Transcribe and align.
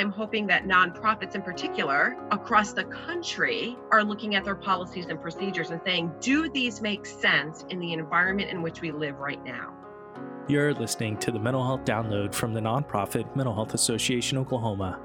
I'm 0.00 0.10
hoping 0.10 0.46
that 0.46 0.64
nonprofits 0.64 1.34
in 1.34 1.42
particular 1.42 2.16
across 2.30 2.72
the 2.72 2.84
country 2.84 3.76
are 3.92 4.02
looking 4.02 4.34
at 4.34 4.46
their 4.46 4.54
policies 4.54 5.04
and 5.10 5.20
procedures 5.20 5.72
and 5.72 5.80
saying, 5.84 6.10
do 6.22 6.48
these 6.48 6.80
make 6.80 7.04
sense 7.04 7.66
in 7.68 7.78
the 7.80 7.92
environment 7.92 8.48
in 8.48 8.62
which 8.62 8.80
we 8.80 8.92
live 8.92 9.18
right 9.18 9.44
now? 9.44 9.74
You're 10.48 10.72
listening 10.72 11.18
to 11.18 11.30
the 11.30 11.38
Mental 11.38 11.62
Health 11.62 11.84
Download 11.84 12.34
from 12.34 12.54
the 12.54 12.60
nonprofit 12.60 13.36
Mental 13.36 13.54
Health 13.54 13.74
Association 13.74 14.38
Oklahoma. 14.38 14.98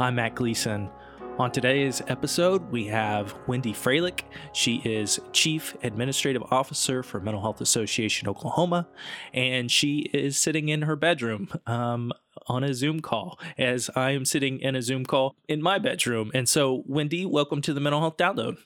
I'm 0.00 0.16
Matt 0.16 0.34
Gleason. 0.34 0.90
On 1.38 1.52
today's 1.52 2.02
episode, 2.08 2.72
we 2.72 2.86
have 2.88 3.36
Wendy 3.46 3.72
Froelich. 3.72 4.22
She 4.52 4.82
is 4.84 5.20
Chief 5.32 5.76
Administrative 5.84 6.42
Officer 6.50 7.04
for 7.04 7.20
Mental 7.20 7.40
Health 7.40 7.60
Association 7.60 8.26
Oklahoma, 8.26 8.88
and 9.32 9.70
she 9.70 10.00
is 10.12 10.36
sitting 10.36 10.68
in 10.70 10.82
her 10.82 10.96
bedroom 10.96 11.48
um, 11.66 12.12
on 12.50 12.64
a 12.64 12.74
Zoom 12.74 13.00
call 13.00 13.38
as 13.56 13.88
I 13.94 14.10
am 14.10 14.24
sitting 14.24 14.58
in 14.58 14.74
a 14.74 14.82
Zoom 14.82 15.06
call 15.06 15.36
in 15.48 15.62
my 15.62 15.78
bedroom. 15.78 16.32
And 16.34 16.48
so, 16.48 16.82
Wendy, 16.84 17.24
welcome 17.24 17.62
to 17.62 17.72
the 17.72 17.80
Mental 17.80 18.00
Health 18.00 18.16
Download. 18.16 18.56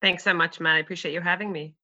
Thanks 0.00 0.22
so 0.22 0.32
much, 0.32 0.60
Matt. 0.60 0.76
I 0.76 0.78
appreciate 0.78 1.12
you 1.12 1.20
having 1.20 1.50
me. 1.50 1.74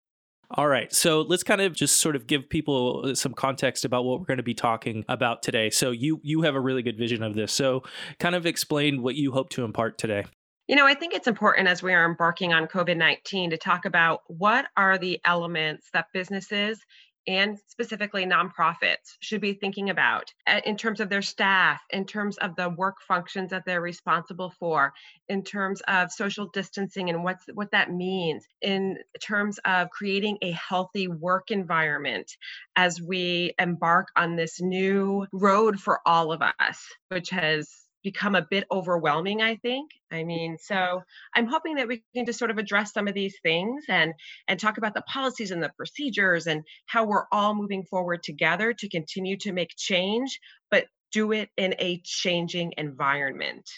All 0.52 0.68
right. 0.68 0.92
So 0.92 1.23
let's 1.23 1.42
kind 1.42 1.60
of 1.60 1.74
just 1.74 2.00
sort 2.00 2.16
of 2.16 2.26
give 2.26 2.48
people 2.48 3.02
uh, 3.04 3.14
some 3.14 3.34
context 3.34 3.84
about 3.84 4.04
what 4.04 4.20
we're 4.20 4.26
going 4.26 4.38
to 4.38 4.45
be 4.45 4.54
talking 4.54 5.04
about 5.09 5.42
today. 5.42 5.70
So 5.70 5.90
you 5.90 6.20
you 6.23 6.42
have 6.42 6.54
a 6.54 6.60
really 6.60 6.82
good 6.82 6.98
vision 6.98 7.23
of 7.23 7.34
this. 7.34 7.52
So 7.52 7.82
kind 8.18 8.34
of 8.34 8.46
explain 8.46 9.02
what 9.02 9.14
you 9.14 9.32
hope 9.32 9.51
to 9.51 9.64
impart 9.64 9.98
today. 9.98 10.24
You 10.66 10.76
know, 10.76 10.87
I 10.87 10.95
think 10.95 11.14
it's 11.14 11.28
important 11.28 11.66
as 11.66 11.82
we 11.82 11.95
are 11.95 12.04
embarking 12.04 12.52
on 12.52 12.66
COVID 12.66 12.96
19 12.96 13.51
to 13.51 13.56
talk 13.56 13.84
about 13.84 14.23
what 14.26 14.66
are 14.76 14.98
the 14.98 15.20
elements 15.24 15.88
that 15.92 16.06
businesses 16.12 16.80
and 17.27 17.59
specifically 17.69 18.24
nonprofits 18.24 19.16
should 19.20 19.41
be 19.41 19.52
thinking 19.52 19.91
about 19.91 20.33
uh, 20.47 20.60
in 20.65 20.77
terms 20.77 21.01
of 21.01 21.09
their 21.09 21.23
staff, 21.23 21.80
in 21.91 22.05
terms 22.05 22.38
of 22.38 22.56
the 22.56 22.69
work 22.69 22.96
functions 23.06 23.51
that 23.51 23.65
they're 23.66 23.80
responsible 23.80 24.52
for, 24.59 24.93
in 25.29 25.43
terms 25.43 25.82
of 25.88 26.10
social 26.10 26.49
distancing 26.52 27.10
and 27.10 27.23
what's 27.23 27.45
what 27.54 27.71
that 27.73 27.93
means, 27.93 28.46
in 28.62 28.99
terms 29.23 29.59
of 29.65 29.90
creating 29.90 30.38
a 30.43 30.51
healthy 30.52 31.09
work 31.09 31.51
environment 31.51 32.30
as 32.77 33.01
we 33.01 33.52
embark 33.59 34.09
on 34.16 34.37
this 34.37 34.60
new 34.60 35.27
road 35.32 35.79
for 35.79 36.01
all 36.07 36.32
of 36.32 36.43
us, 36.43 36.87
which 37.09 37.30
has 37.30 37.68
become 38.02 38.34
a 38.34 38.46
bit 38.51 38.65
overwhelming 38.70 39.40
i 39.43 39.56
think. 39.56 39.90
I 40.10 40.23
mm. 40.23 40.26
mean 40.26 40.56
so 40.60 41.02
i'm 41.34 41.46
hoping 41.46 41.76
that 41.76 41.88
we 41.88 42.02
can 42.15 42.26
just 42.26 42.38
sort 42.38 42.51
of 42.51 42.59
address 42.59 42.93
some 42.93 43.09
of 43.09 43.15
these 43.15 43.37
things 43.43 43.84
and 43.88 44.12
and 44.48 44.59
talk 44.59 44.79
about 44.79 44.95
the 44.95 45.02
policies 45.02 45.51
and 45.51 45.62
the 45.62 45.73
procedures 45.76 46.46
and 46.46 46.62
how 46.87 47.04
we're 47.04 47.26
all 47.32 47.54
moving 47.54 47.84
forward 47.84 48.23
together 48.23 48.73
to 48.73 48.88
continue 48.88 49.37
to 49.38 49.52
make 49.52 49.71
change 49.76 50.38
but 50.71 50.87
do 51.12 51.32
it 51.32 51.48
in 51.56 51.74
a 51.80 52.01
changing 52.04 52.73
environment. 52.78 53.68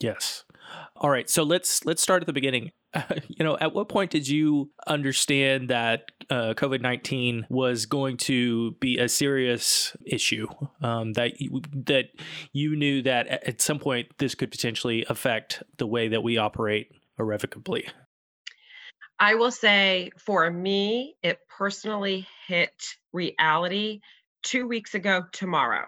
Yes. 0.00 0.44
All 0.96 1.10
right 1.10 1.28
so 1.28 1.42
let's 1.42 1.84
let's 1.84 2.02
start 2.02 2.22
at 2.22 2.26
the 2.26 2.32
beginning 2.32 2.70
you 3.28 3.44
know, 3.44 3.56
at 3.58 3.74
what 3.74 3.88
point 3.88 4.10
did 4.10 4.28
you 4.28 4.70
understand 4.86 5.68
that 5.70 6.10
uh, 6.30 6.54
COVID 6.56 6.80
nineteen 6.80 7.46
was 7.48 7.86
going 7.86 8.16
to 8.18 8.72
be 8.72 8.98
a 8.98 9.08
serious 9.08 9.96
issue? 10.04 10.46
Um, 10.82 11.12
that 11.14 11.40
you, 11.40 11.62
that 11.86 12.06
you 12.52 12.76
knew 12.76 13.02
that 13.02 13.26
at 13.26 13.60
some 13.60 13.78
point 13.78 14.08
this 14.18 14.34
could 14.34 14.50
potentially 14.50 15.04
affect 15.08 15.62
the 15.78 15.86
way 15.86 16.08
that 16.08 16.22
we 16.22 16.38
operate 16.38 16.90
irrevocably. 17.18 17.86
I 19.18 19.36
will 19.36 19.52
say, 19.52 20.10
for 20.18 20.50
me, 20.50 21.16
it 21.22 21.38
personally 21.48 22.26
hit 22.46 22.96
reality 23.12 24.00
two 24.42 24.66
weeks 24.66 24.94
ago 24.94 25.24
tomorrow. 25.32 25.86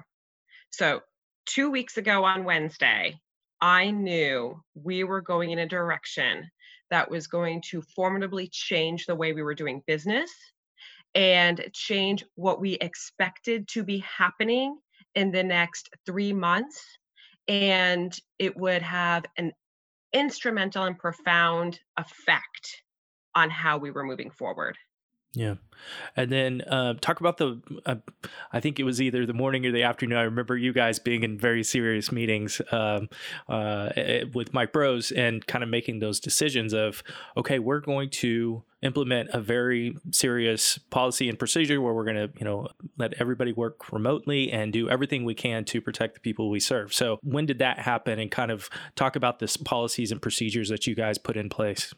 So, 0.71 1.01
two 1.45 1.71
weeks 1.71 1.97
ago 1.97 2.25
on 2.25 2.45
Wednesday, 2.45 3.21
I 3.61 3.91
knew 3.91 4.63
we 4.75 5.05
were 5.05 5.23
going 5.23 5.51
in 5.51 5.59
a 5.59 5.67
direction 5.67 6.51
that 6.91 7.11
was 7.11 7.27
going 7.27 7.63
to 7.71 7.83
formidably 7.83 8.49
change 8.49 9.07
the 9.07 9.15
way 9.15 9.33
we 9.33 9.43
were 9.43 9.55
doing 9.55 9.83
business 9.87 10.31
and 11.15 11.69
change 11.73 12.25
what 12.35 12.61
we 12.61 12.75
expected 12.75 13.67
to 13.69 13.83
be 13.83 13.99
happening 13.99 14.77
in 15.15 15.33
the 15.33 15.43
next 15.43 15.89
three 16.05 16.33
months. 16.33 16.83
And 17.49 18.17
it 18.39 18.57
would 18.57 18.83
have 18.83 19.25
an 19.37 19.53
instrumental 20.13 20.85
and 20.85 20.99
profound 20.99 21.81
effect 21.97 22.83
on 23.35 23.51
how 23.51 23.79
we 23.79 23.91
were 23.91 24.05
moving 24.05 24.31
forward. 24.31 24.77
Yeah. 25.37 25.57
And 26.17 26.33
then 26.33 26.63
uh, 26.63 26.95
talk 26.95 27.21
about 27.21 27.37
the, 27.37 27.61
uh, 27.85 27.97
I 28.55 28.61
think 28.61 28.81
it 28.81 28.85
was 28.85 29.03
either 29.03 29.27
the 29.27 29.35
morning 29.35 29.67
or 29.67 29.71
the 29.71 29.83
afternoon. 29.83 30.17
I 30.17 30.23
remember 30.23 30.57
you 30.57 30.73
guys 30.73 30.99
being 30.99 31.23
in 31.23 31.39
very 31.39 31.63
serious 31.63 32.11
meetings 32.11 32.63
um, 32.73 33.11
uh, 33.47 33.91
with 34.33 34.55
Mike 34.55 34.73
Brose 34.73 35.13
and 35.13 35.47
kind 35.47 35.63
of 35.63 35.69
making 35.69 35.99
those 35.99 36.21
decisions 36.21 36.73
of, 36.73 37.03
okay, 37.37 37.59
we're 37.59 37.81
going 37.81 38.09
to 38.11 38.65
implement 38.81 39.29
a 39.35 39.41
very 39.41 39.95
serious 40.11 40.79
policy 40.79 41.29
and 41.29 41.39
procedure 41.39 41.83
where 41.83 41.93
we're 41.93 42.05
going 42.05 42.17
to, 42.17 42.31
you 42.39 42.45
know, 42.45 42.69
let 42.97 43.13
everybody 43.21 43.53
work 43.53 43.93
remotely 43.93 44.51
and 44.51 44.73
do 44.73 44.89
everything 44.89 45.27
we 45.27 45.35
can 45.35 45.67
to 45.67 45.83
protect 45.83 46.15
the 46.15 46.21
people 46.21 46.49
we 46.49 46.61
serve. 46.61 46.95
So 46.95 47.19
when 47.23 47.45
did 47.45 47.59
that 47.59 47.81
happen 47.81 48.19
and 48.19 48.31
kind 48.31 48.51
of 48.51 48.71
talk 48.95 49.17
about 49.17 49.39
this 49.39 49.59
policies 49.59 50.11
and 50.11 50.23
procedures 50.23 50.71
that 50.71 50.87
you 50.87 50.95
guys 50.95 51.19
put 51.19 51.37
in 51.37 51.51
place? 51.51 51.93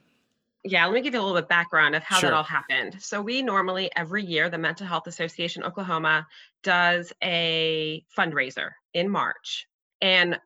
Yeah, 0.65 0.87
let 0.87 0.95
me 0.95 1.03
give 1.03 1.15
you 1.15 1.21
a 1.21 1.23
little 1.23 1.41
bit 1.41 1.49
background 1.49 1.95
of 1.95 2.03
how 2.03 2.19
sure. 2.19 2.31
that 2.31 2.37
all 2.37 2.43
happened. 2.43 2.97
So 3.01 3.23
we 3.23 3.43
normally 3.43 3.91
every 3.95 4.25
year 4.25 4.51
the 4.51 4.59
Mental 4.59 4.87
Health 4.87 5.07
Association 5.07 5.63
Oklahoma 5.63 6.27
does 6.63 7.13
a 7.23 8.05
fundraiser 8.17 8.71
in 8.93 9.09
March. 9.09 9.67
And 10.01 10.39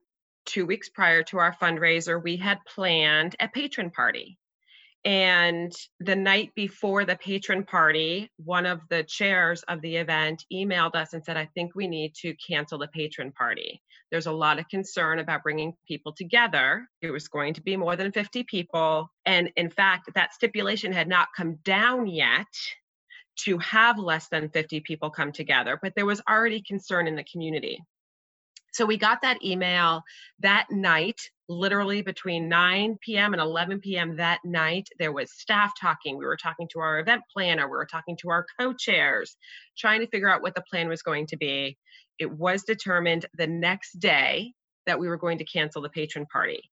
2 0.46 0.66
weeks 0.66 0.88
prior 0.88 1.22
to 1.22 1.38
our 1.38 1.54
fundraiser, 1.54 2.22
we 2.22 2.36
had 2.36 2.58
planned 2.66 3.36
a 3.40 3.48
patron 3.48 3.90
party. 3.90 4.38
And 5.04 5.72
the 5.98 6.14
night 6.14 6.52
before 6.54 7.04
the 7.04 7.16
patron 7.16 7.64
party, 7.64 8.30
one 8.36 8.66
of 8.66 8.80
the 8.88 9.02
chairs 9.02 9.64
of 9.64 9.80
the 9.82 9.96
event 9.96 10.44
emailed 10.52 10.94
us 10.94 11.12
and 11.12 11.24
said, 11.24 11.36
I 11.36 11.46
think 11.54 11.74
we 11.74 11.88
need 11.88 12.14
to 12.22 12.34
cancel 12.34 12.78
the 12.78 12.86
patron 12.86 13.32
party. 13.32 13.82
There's 14.12 14.26
a 14.26 14.32
lot 14.32 14.60
of 14.60 14.68
concern 14.68 15.18
about 15.18 15.42
bringing 15.42 15.74
people 15.88 16.12
together. 16.12 16.88
It 17.00 17.10
was 17.10 17.26
going 17.26 17.54
to 17.54 17.62
be 17.62 17.76
more 17.76 17.96
than 17.96 18.12
50 18.12 18.44
people. 18.44 19.10
And 19.26 19.50
in 19.56 19.70
fact, 19.70 20.10
that 20.14 20.34
stipulation 20.34 20.92
had 20.92 21.08
not 21.08 21.28
come 21.36 21.56
down 21.64 22.06
yet 22.06 22.46
to 23.44 23.58
have 23.58 23.98
less 23.98 24.28
than 24.28 24.50
50 24.50 24.80
people 24.80 25.10
come 25.10 25.32
together, 25.32 25.78
but 25.82 25.94
there 25.96 26.06
was 26.06 26.22
already 26.28 26.62
concern 26.62 27.08
in 27.08 27.16
the 27.16 27.24
community. 27.24 27.82
So 28.72 28.86
we 28.86 28.96
got 28.96 29.22
that 29.22 29.44
email 29.44 30.02
that 30.40 30.66
night, 30.70 31.30
literally 31.52 32.02
between 32.02 32.48
9 32.48 32.98
p.m. 33.00 33.32
and 33.34 33.42
11 33.42 33.80
p.m. 33.80 34.16
that 34.16 34.40
night. 34.44 34.88
There 34.98 35.12
was 35.12 35.32
staff 35.32 35.72
talking. 35.80 36.18
We 36.18 36.24
were 36.24 36.36
talking 36.36 36.68
to 36.72 36.80
our 36.80 36.98
event 36.98 37.22
planner. 37.32 37.66
We 37.66 37.76
were 37.76 37.86
talking 37.86 38.16
to 38.22 38.30
our 38.30 38.46
co 38.58 38.72
chairs, 38.72 39.36
trying 39.76 40.00
to 40.00 40.08
figure 40.08 40.30
out 40.30 40.42
what 40.42 40.54
the 40.54 40.64
plan 40.70 40.88
was 40.88 41.02
going 41.02 41.26
to 41.28 41.36
be. 41.36 41.78
It 42.18 42.30
was 42.30 42.62
determined 42.64 43.26
the 43.36 43.46
next 43.46 43.98
day 43.98 44.52
that 44.86 44.98
we 44.98 45.08
were 45.08 45.16
going 45.16 45.38
to 45.38 45.44
cancel 45.44 45.82
the 45.82 45.88
patron 45.88 46.26
party. 46.26 46.62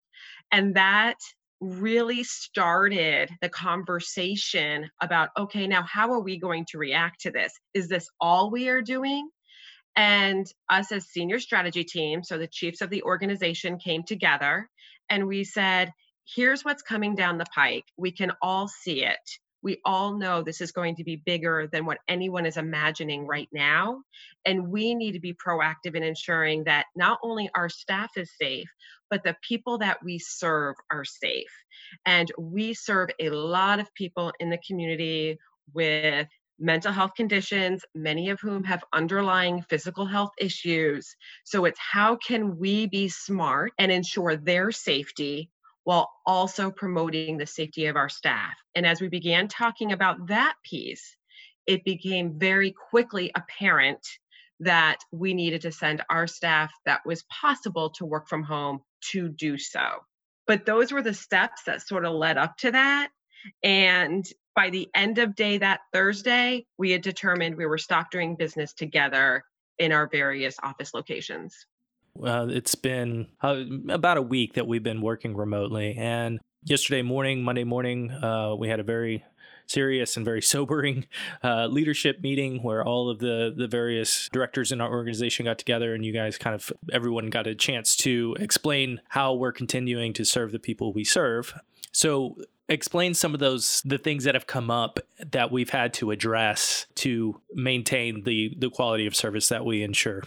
And 0.52 0.74
that 0.76 1.16
really 1.60 2.24
started 2.24 3.30
the 3.42 3.48
conversation 3.48 4.90
about 5.02 5.28
okay, 5.38 5.66
now 5.66 5.82
how 5.82 6.12
are 6.12 6.20
we 6.20 6.38
going 6.38 6.64
to 6.70 6.78
react 6.78 7.20
to 7.20 7.30
this? 7.30 7.52
Is 7.74 7.88
this 7.88 8.08
all 8.20 8.50
we 8.50 8.69
are 8.69 8.82
doing? 8.82 9.28
And 9.96 10.46
us 10.68 10.92
as 10.92 11.08
senior 11.08 11.40
strategy 11.40 11.84
team, 11.84 12.22
so 12.22 12.38
the 12.38 12.46
chiefs 12.46 12.80
of 12.80 12.90
the 12.90 13.02
organization 13.02 13.78
came 13.78 14.02
together 14.02 14.68
and 15.08 15.26
we 15.26 15.44
said, 15.44 15.92
here's 16.34 16.64
what's 16.64 16.82
coming 16.82 17.14
down 17.14 17.38
the 17.38 17.46
pike. 17.54 17.84
We 17.96 18.12
can 18.12 18.32
all 18.40 18.68
see 18.68 19.04
it. 19.04 19.18
We 19.62 19.78
all 19.84 20.16
know 20.16 20.42
this 20.42 20.62
is 20.62 20.72
going 20.72 20.96
to 20.96 21.04
be 21.04 21.16
bigger 21.16 21.68
than 21.70 21.84
what 21.84 21.98
anyone 22.08 22.46
is 22.46 22.56
imagining 22.56 23.26
right 23.26 23.48
now. 23.52 24.02
And 24.46 24.68
we 24.68 24.94
need 24.94 25.12
to 25.12 25.20
be 25.20 25.34
proactive 25.34 25.94
in 25.94 26.02
ensuring 26.02 26.64
that 26.64 26.86
not 26.96 27.19
only 27.22 27.50
our 27.54 27.69
staff 27.69 28.10
is 28.16 28.31
safe, 28.40 28.69
but 29.10 29.22
the 29.22 29.36
people 29.46 29.78
that 29.78 29.98
we 30.02 30.19
serve 30.19 30.76
are 30.90 31.04
safe. 31.04 31.52
And 32.06 32.31
we 32.38 32.72
serve 32.72 33.10
a 33.19 33.28
lot 33.31 33.81
of 33.81 33.93
people 33.94 34.32
in 34.40 34.48
the 34.48 34.60
community 34.66 35.38
with 35.75 36.28
mental 36.60 36.92
health 36.92 37.14
conditions, 37.16 37.84
many 37.94 38.30
of 38.30 38.40
whom 38.40 38.62
have 38.64 38.84
underlying 38.92 39.62
physical 39.62 40.06
health 40.06 40.30
issues. 40.38 41.16
So 41.44 41.64
it's 41.64 41.80
how 41.80 42.16
can 42.16 42.58
we 42.58 42.86
be 42.86 43.08
smart 43.08 43.72
and 43.78 43.90
ensure 43.90 44.36
their 44.36 44.70
safety 44.70 45.50
while 45.84 46.10
also 46.26 46.70
promoting 46.70 47.38
the 47.38 47.46
safety 47.46 47.86
of 47.86 47.96
our 47.96 48.08
staff. 48.08 48.54
And 48.74 48.86
as 48.86 49.00
we 49.00 49.08
began 49.08 49.48
talking 49.48 49.92
about 49.92 50.28
that 50.28 50.54
piece, 50.62 51.16
it 51.66 51.84
became 51.84 52.38
very 52.38 52.72
quickly 52.90 53.30
apparent 53.34 54.06
that 54.60 54.98
we 55.10 55.32
needed 55.32 55.62
to 55.62 55.72
send 55.72 56.02
our 56.10 56.26
staff 56.26 56.70
that 56.84 57.00
was 57.06 57.24
possible 57.24 57.90
to 57.90 58.04
work 58.04 58.28
from 58.28 58.42
home 58.42 58.80
to 59.12 59.28
do 59.28 59.56
so. 59.56 59.88
But 60.46 60.66
those 60.66 60.92
were 60.92 61.02
the 61.02 61.14
steps 61.14 61.62
that 61.64 61.86
sort 61.86 62.04
of 62.04 62.14
led 62.14 62.36
up 62.36 62.56
to 62.58 62.72
that. 62.72 63.08
And 63.62 64.26
by 64.54 64.70
the 64.70 64.88
end 64.94 65.19
of 65.19 65.34
day 65.34 65.58
that 65.58 65.81
Thursday, 65.92 66.66
we 66.78 66.90
had 66.90 67.02
determined 67.02 67.56
we 67.56 67.66
were 67.66 67.78
stopped 67.78 68.12
doing 68.12 68.37
business 68.37 68.72
together 68.72 69.44
in 69.78 69.92
our 69.92 70.08
various 70.08 70.56
office 70.62 70.92
locations. 70.92 71.66
Uh, 72.22 72.46
it's 72.50 72.75
been 72.75 73.28
uh, 73.42 73.62
about 73.88 74.16
a 74.16 74.22
week 74.22 74.54
that 74.54 74.66
we've 74.66 74.82
been 74.82 75.00
working 75.00 75.37
remotely. 75.37 75.96
And 75.96 76.40
yesterday 76.64 77.02
morning, 77.02 77.42
Monday 77.42 77.64
morning, 77.64 78.10
uh, 78.10 78.54
we 78.58 78.69
had 78.69 78.81
a 78.81 78.82
very 78.82 79.25
serious 79.66 80.16
and 80.16 80.25
very 80.25 80.43
sobering 80.54 81.06
uh, 81.43 81.66
leadership 81.66 82.20
meeting 82.20 82.62
where 82.62 82.84
all 82.84 83.08
of 83.08 83.20
the 83.20 83.54
the 83.56 83.69
various 83.69 84.28
directors 84.32 84.72
in 84.72 84.81
our 84.81 84.90
organization 84.90 85.46
got 85.46 85.58
together 85.58 85.94
and 85.94 86.04
you 86.04 86.12
guys 86.12 86.36
kind 86.36 86.54
of 86.54 86.72
everyone 86.93 87.31
got 87.31 87.46
a 87.46 87.54
chance 87.54 87.96
to 87.96 88.36
explain 88.40 89.00
how 89.10 89.32
we're 89.32 89.52
continuing 89.52 90.12
to 90.12 90.25
serve 90.25 90.52
the 90.52 90.58
people 90.58 90.93
we 90.93 91.04
serve. 91.04 91.54
So 91.93 92.36
explain 92.70 93.12
some 93.12 93.34
of 93.34 93.40
those 93.40 93.82
the 93.84 93.99
things 93.99 94.25
that 94.25 94.34
have 94.34 94.46
come 94.46 94.70
up 94.70 94.99
that 95.32 95.50
we've 95.50 95.70
had 95.70 95.93
to 95.94 96.11
address 96.11 96.87
to 96.94 97.40
maintain 97.52 98.22
the 98.25 98.55
the 98.58 98.70
quality 98.70 99.06
of 99.06 99.14
service 99.14 99.49
that 99.49 99.64
we 99.64 99.82
ensure. 99.82 100.22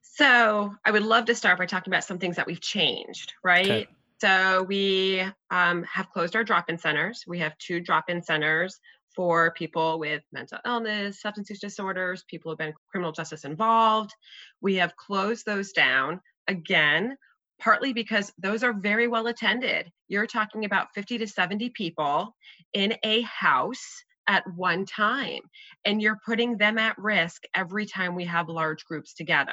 So 0.00 0.74
I 0.84 0.90
would 0.90 1.02
love 1.02 1.24
to 1.26 1.34
start 1.34 1.58
by 1.58 1.66
talking 1.66 1.92
about 1.92 2.04
some 2.04 2.18
things 2.18 2.36
that 2.36 2.46
we've 2.46 2.60
changed, 2.60 3.34
right? 3.42 3.70
Okay. 3.70 3.86
So 4.20 4.62
we 4.62 5.24
um, 5.50 5.82
have 5.82 6.08
closed 6.10 6.36
our 6.36 6.44
drop-in 6.44 6.78
centers. 6.78 7.24
We 7.26 7.40
have 7.40 7.58
two 7.58 7.80
drop-in 7.80 8.22
centers 8.22 8.78
for 9.16 9.52
people 9.52 9.98
with 9.98 10.22
mental 10.32 10.58
illness, 10.64 11.20
substance 11.20 11.50
use 11.50 11.58
disorders, 11.58 12.24
people 12.28 12.50
who 12.50 12.52
have 12.52 12.58
been 12.58 12.74
criminal 12.90 13.10
justice 13.10 13.44
involved. 13.44 14.14
We 14.60 14.76
have 14.76 14.96
closed 14.96 15.44
those 15.44 15.72
down 15.72 16.20
again, 16.46 17.16
partly 17.62 17.92
because 17.92 18.32
those 18.38 18.64
are 18.64 18.74
very 18.74 19.08
well 19.08 19.28
attended. 19.28 19.90
You're 20.08 20.26
talking 20.26 20.64
about 20.64 20.88
50 20.94 21.18
to 21.18 21.26
70 21.28 21.70
people 21.70 22.36
in 22.74 22.94
a 23.04 23.22
house 23.22 24.04
at 24.28 24.44
one 24.54 24.86
time, 24.86 25.40
and 25.84 26.02
you're 26.02 26.20
putting 26.26 26.58
them 26.58 26.78
at 26.78 26.98
risk 26.98 27.42
every 27.54 27.86
time 27.86 28.14
we 28.14 28.24
have 28.26 28.48
large 28.48 28.84
groups 28.84 29.14
together. 29.14 29.52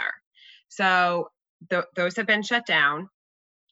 So 0.70 1.30
th- 1.70 1.86
those 1.96 2.18
have 2.18 2.28
been 2.28 2.44
shut 2.44 2.66
down 2.66 3.10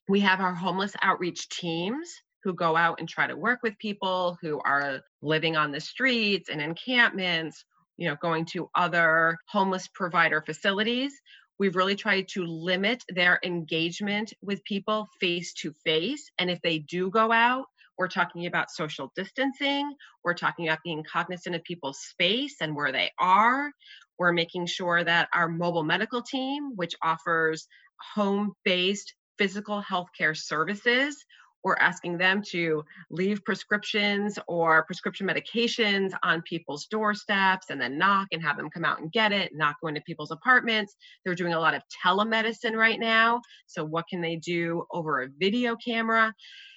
we 0.07 0.19
have 0.21 0.39
our 0.39 0.53
homeless 0.53 0.93
outreach 1.01 1.49
teams 1.49 2.09
who 2.43 2.53
go 2.53 2.77
out 2.77 2.99
and 2.99 3.09
try 3.09 3.27
to 3.27 3.35
work 3.35 3.59
with 3.63 3.77
people 3.79 4.37
who 4.41 4.61
are 4.65 5.01
living 5.21 5.57
on 5.57 5.71
the 5.71 5.81
streets 5.81 6.49
and 6.49 6.61
encampments, 6.61 7.65
you 7.97 8.07
know, 8.07 8.15
going 8.21 8.45
to 8.45 8.69
other 8.75 9.37
homeless 9.49 9.87
provider 9.93 10.41
facilities. 10.41 11.13
We've 11.59 11.75
really 11.75 11.95
tried 11.95 12.27
to 12.29 12.45
limit 12.45 13.03
their 13.09 13.39
engagement 13.43 14.33
with 14.41 14.63
people 14.63 15.07
face 15.19 15.53
to 15.55 15.73
face. 15.83 16.29
And 16.37 16.49
if 16.51 16.61
they 16.61 16.79
do 16.79 17.09
go 17.09 17.31
out, 17.31 17.65
we're 17.97 18.07
talking 18.07 18.45
about 18.45 18.69
social 18.69 19.11
distancing. 19.15 19.91
We're 20.23 20.35
talking 20.35 20.67
about 20.67 20.83
being 20.83 21.03
cognizant 21.03 21.55
of 21.55 21.63
people's 21.63 21.99
space 21.99 22.57
and 22.61 22.75
where 22.75 22.91
they 22.91 23.11
are. 23.19 23.71
We're 24.19 24.33
making 24.33 24.67
sure 24.67 25.03
that 25.03 25.29
our 25.33 25.47
mobile 25.47 25.83
medical 25.83 26.21
team, 26.21 26.73
which 26.75 26.95
offers 27.03 27.67
home 28.13 28.53
based 28.63 29.15
physical 29.39 29.81
healthcare 29.81 30.37
services. 30.37 31.15
We're 31.63 31.75
asking 31.75 32.17
them 32.17 32.41
to 32.49 32.83
leave 33.09 33.43
prescriptions 33.43 34.39
or 34.47 34.85
prescription 34.85 35.27
medications 35.27 36.11
on 36.23 36.41
people's 36.43 36.85
doorsteps 36.85 37.69
and 37.69 37.79
then 37.81 37.97
knock 37.97 38.27
and 38.31 38.41
have 38.41 38.57
them 38.57 38.69
come 38.69 38.85
out 38.85 38.99
and 38.99 39.11
get 39.11 39.31
it, 39.31 39.51
not 39.55 39.75
go 39.81 39.87
into 39.87 40.01
people's 40.01 40.31
apartments. 40.31 40.95
They're 41.25 41.35
doing 41.35 41.53
a 41.53 41.59
lot 41.59 41.73
of 41.73 41.81
telemedicine 42.05 42.75
right 42.75 42.99
now. 42.99 43.41
So, 43.65 43.83
what 43.83 44.07
can 44.07 44.21
they 44.21 44.37
do 44.37 44.85
over 44.91 45.21
a 45.21 45.29
video 45.37 45.75
camera? 45.75 46.33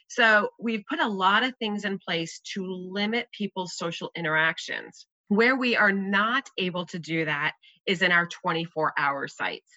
So, 0.09 0.49
we've 0.59 0.85
put 0.89 1.01
a 1.01 1.09
lot 1.09 1.45
of 1.45 1.55
things 1.59 1.85
in 1.85 1.99
place 1.99 2.41
to 2.55 2.67
limit 2.67 3.29
people's 3.37 3.77
social 3.77 4.11
interactions. 4.17 5.07
Where 5.29 5.55
we 5.57 5.77
are 5.77 5.93
not 5.93 6.49
able 6.59 6.87
to 6.87 6.99
do 6.99 7.25
that 7.27 7.53
is 7.87 8.03
in 8.03 8.11
our 8.11 8.27
24 8.27 8.93
hour 8.99 9.29
sites. 9.29 9.71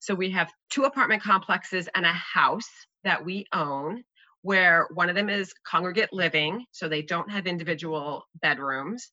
So 0.00 0.14
we 0.14 0.30
have 0.30 0.52
two 0.70 0.84
apartment 0.84 1.22
complexes 1.22 1.88
and 1.94 2.06
a 2.06 2.12
house 2.12 2.68
that 3.04 3.24
we 3.24 3.46
own 3.52 4.04
where 4.42 4.88
one 4.94 5.08
of 5.08 5.14
them 5.14 5.28
is 5.28 5.52
congregate 5.66 6.12
living, 6.12 6.64
so 6.72 6.88
they 6.88 7.02
don't 7.02 7.30
have 7.30 7.46
individual 7.46 8.26
bedrooms. 8.40 9.10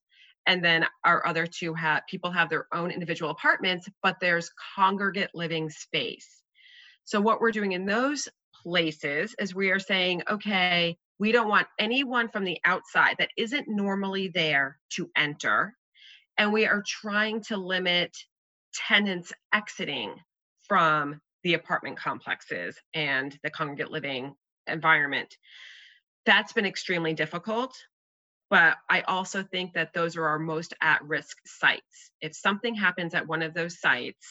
And 0.47 0.63
then 0.63 0.85
our 1.03 1.25
other 1.25 1.47
two 1.47 1.73
have 1.73 2.03
people 2.07 2.31
have 2.31 2.49
their 2.49 2.67
own 2.73 2.91
individual 2.91 3.31
apartments, 3.31 3.89
but 4.03 4.17
there's 4.21 4.51
congregate 4.75 5.31
living 5.33 5.69
space. 5.69 6.41
So 7.03 7.19
what 7.19 7.41
we're 7.41 7.51
doing 7.51 7.71
in 7.71 7.85
those 7.85 8.27
places 8.63 9.35
is 9.39 9.55
we 9.55 9.71
are 9.71 9.79
saying, 9.79 10.23
okay, 10.29 10.97
we 11.19 11.31
don't 11.31 11.49
want 11.49 11.67
anyone 11.79 12.29
from 12.29 12.43
the 12.43 12.59
outside 12.65 13.15
that 13.19 13.29
isn't 13.37 13.67
normally 13.67 14.27
there 14.27 14.77
to 14.91 15.09
enter. 15.15 15.73
And 16.37 16.51
we 16.51 16.65
are 16.65 16.83
trying 16.85 17.41
to 17.43 17.57
limit 17.57 18.15
tenants 18.73 19.31
exiting 19.53 20.15
from 20.67 21.21
the 21.43 21.53
apartment 21.53 21.97
complexes 21.97 22.77
and 22.93 23.37
the 23.43 23.49
congregate 23.49 23.91
living 23.91 24.35
environment. 24.67 25.37
That's 26.25 26.53
been 26.53 26.65
extremely 26.65 27.13
difficult, 27.13 27.75
but 28.49 28.77
I 28.89 29.01
also 29.01 29.43
think 29.43 29.73
that 29.73 29.93
those 29.93 30.15
are 30.17 30.25
our 30.25 30.39
most 30.39 30.73
at 30.81 31.03
risk 31.03 31.37
sites. 31.45 32.11
If 32.21 32.35
something 32.35 32.75
happens 32.75 33.13
at 33.13 33.27
one 33.27 33.41
of 33.41 33.53
those 33.53 33.79
sites, 33.79 34.25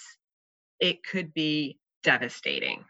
it 0.80 1.04
could 1.04 1.32
be 1.34 1.78
devastating. 2.02 2.84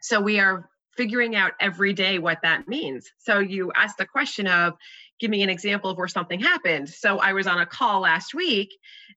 So 0.00 0.20
we 0.20 0.40
are 0.40 0.68
figuring 0.96 1.34
out 1.36 1.52
every 1.60 1.92
day 1.92 2.18
what 2.18 2.42
that 2.42 2.68
means. 2.68 3.10
So 3.18 3.38
you 3.38 3.72
asked 3.74 3.98
the 3.98 4.06
question 4.06 4.46
of, 4.46 4.74
give 5.20 5.30
me 5.30 5.42
an 5.42 5.50
example 5.50 5.90
of 5.90 5.96
where 5.96 6.08
something 6.08 6.40
happened. 6.40 6.88
So 6.88 7.18
I 7.18 7.32
was 7.32 7.46
on 7.46 7.60
a 7.60 7.66
call 7.66 8.00
last 8.00 8.34
week 8.34 8.70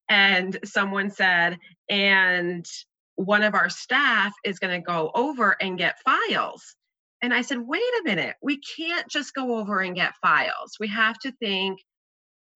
and 0.09 0.57
someone 0.63 1.09
said, 1.09 1.57
and 1.89 2.65
one 3.15 3.43
of 3.43 3.55
our 3.55 3.69
staff 3.69 4.33
is 4.43 4.59
going 4.59 4.79
to 4.79 4.85
go 4.85 5.11
over 5.13 5.55
and 5.61 5.77
get 5.77 5.99
files. 5.99 6.75
And 7.25 7.33
I 7.33 7.41
said, 7.41 7.57
wait 7.57 7.81
a 7.81 8.03
minute, 8.03 8.35
we 8.43 8.59
can't 8.59 9.07
just 9.09 9.33
go 9.33 9.57
over 9.57 9.79
and 9.79 9.95
get 9.95 10.13
files. 10.21 10.77
We 10.79 10.89
have 10.89 11.17
to 11.23 11.31
think 11.31 11.79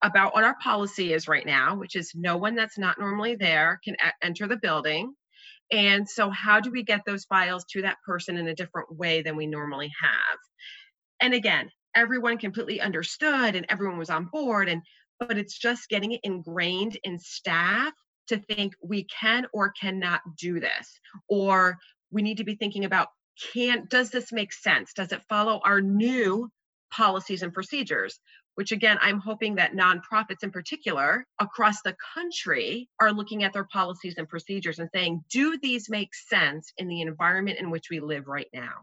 about 0.03 0.35
what 0.35 0.43
our 0.43 0.55
policy 0.61 1.11
is 1.11 1.27
right 1.27 1.43
now, 1.43 1.75
which 1.75 1.95
is 1.95 2.11
no 2.13 2.37
one 2.37 2.53
that's 2.53 2.77
not 2.77 2.99
normally 2.99 3.35
there 3.35 3.79
can 3.83 3.95
enter 4.21 4.45
the 4.45 4.57
building. 4.57 5.15
And 5.71 6.07
so, 6.07 6.29
how 6.29 6.59
do 6.59 6.69
we 6.69 6.83
get 6.83 7.01
those 7.07 7.25
files 7.25 7.65
to 7.71 7.81
that 7.81 7.97
person 8.05 8.37
in 8.37 8.47
a 8.47 8.53
different 8.53 8.95
way 8.95 9.23
than 9.23 9.35
we 9.35 9.47
normally 9.47 9.89
have? 10.03 10.37
And 11.19 11.33
again, 11.33 11.71
everyone 11.95 12.37
completely 12.37 12.79
understood 12.79 13.55
and 13.55 13.65
everyone 13.69 13.97
was 13.97 14.11
on 14.11 14.25
board. 14.25 14.69
And 14.69 14.83
but 15.19 15.39
it's 15.39 15.57
just 15.57 15.89
getting 15.89 16.11
it 16.11 16.21
ingrained 16.21 16.99
in 17.03 17.17
staff 17.17 17.93
to 18.27 18.37
think 18.37 18.73
we 18.83 19.05
can 19.05 19.47
or 19.51 19.71
cannot 19.71 20.21
do 20.37 20.59
this 20.59 20.99
or 21.27 21.79
we 22.11 22.21
need 22.21 22.37
to 22.37 22.43
be 22.43 22.53
thinking 22.53 22.85
about 22.85 23.07
can 23.53 23.85
does 23.89 24.09
this 24.09 24.31
make 24.31 24.53
sense? 24.53 24.93
Does 24.93 25.11
it 25.11 25.21
follow 25.29 25.61
our 25.63 25.81
new 25.81 26.49
policies 26.91 27.41
and 27.41 27.53
procedures? 27.53 28.19
Which 28.55 28.73
again 28.73 28.97
i'm 29.01 29.19
hoping 29.19 29.55
that 29.55 29.73
nonprofits 29.73 30.43
in 30.43 30.51
particular 30.51 31.25
across 31.39 31.81
the 31.81 31.95
country 32.13 32.89
are 32.99 33.13
looking 33.13 33.43
at 33.43 33.53
their 33.53 33.63
policies 33.63 34.15
and 34.17 34.27
procedures 34.27 34.79
and 34.79 34.89
saying 34.93 35.23
do 35.29 35.57
these 35.61 35.89
make 35.89 36.13
sense 36.13 36.73
in 36.77 36.89
the 36.89 37.01
environment 37.01 37.59
in 37.59 37.69
which 37.69 37.89
we 37.89 38.01
live 38.01 38.27
right 38.27 38.49
now? 38.53 38.81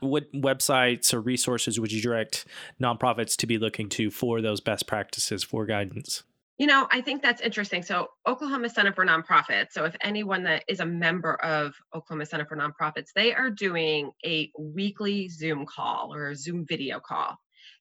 What 0.00 0.30
websites 0.32 1.14
or 1.14 1.20
resources 1.20 1.80
would 1.80 1.90
you 1.90 2.02
direct 2.02 2.44
nonprofits 2.82 3.36
to 3.36 3.46
be 3.46 3.56
looking 3.56 3.88
to 3.90 4.10
for 4.10 4.42
those 4.42 4.60
best 4.60 4.86
practices 4.86 5.42
for 5.42 5.64
guidance 5.64 6.24
you 6.58 6.66
know, 6.66 6.86
I 6.92 7.00
think 7.00 7.22
that's 7.22 7.40
interesting. 7.40 7.82
So, 7.82 8.08
Oklahoma 8.26 8.68
Center 8.68 8.92
for 8.92 9.04
Nonprofits. 9.04 9.72
So, 9.72 9.84
if 9.84 9.96
anyone 10.00 10.44
that 10.44 10.64
is 10.68 10.80
a 10.80 10.86
member 10.86 11.34
of 11.42 11.74
Oklahoma 11.94 12.26
Center 12.26 12.46
for 12.46 12.56
Nonprofits, 12.56 13.08
they 13.14 13.34
are 13.34 13.50
doing 13.50 14.12
a 14.24 14.50
weekly 14.58 15.28
Zoom 15.28 15.66
call 15.66 16.14
or 16.14 16.30
a 16.30 16.36
Zoom 16.36 16.64
video 16.66 17.00
call 17.00 17.36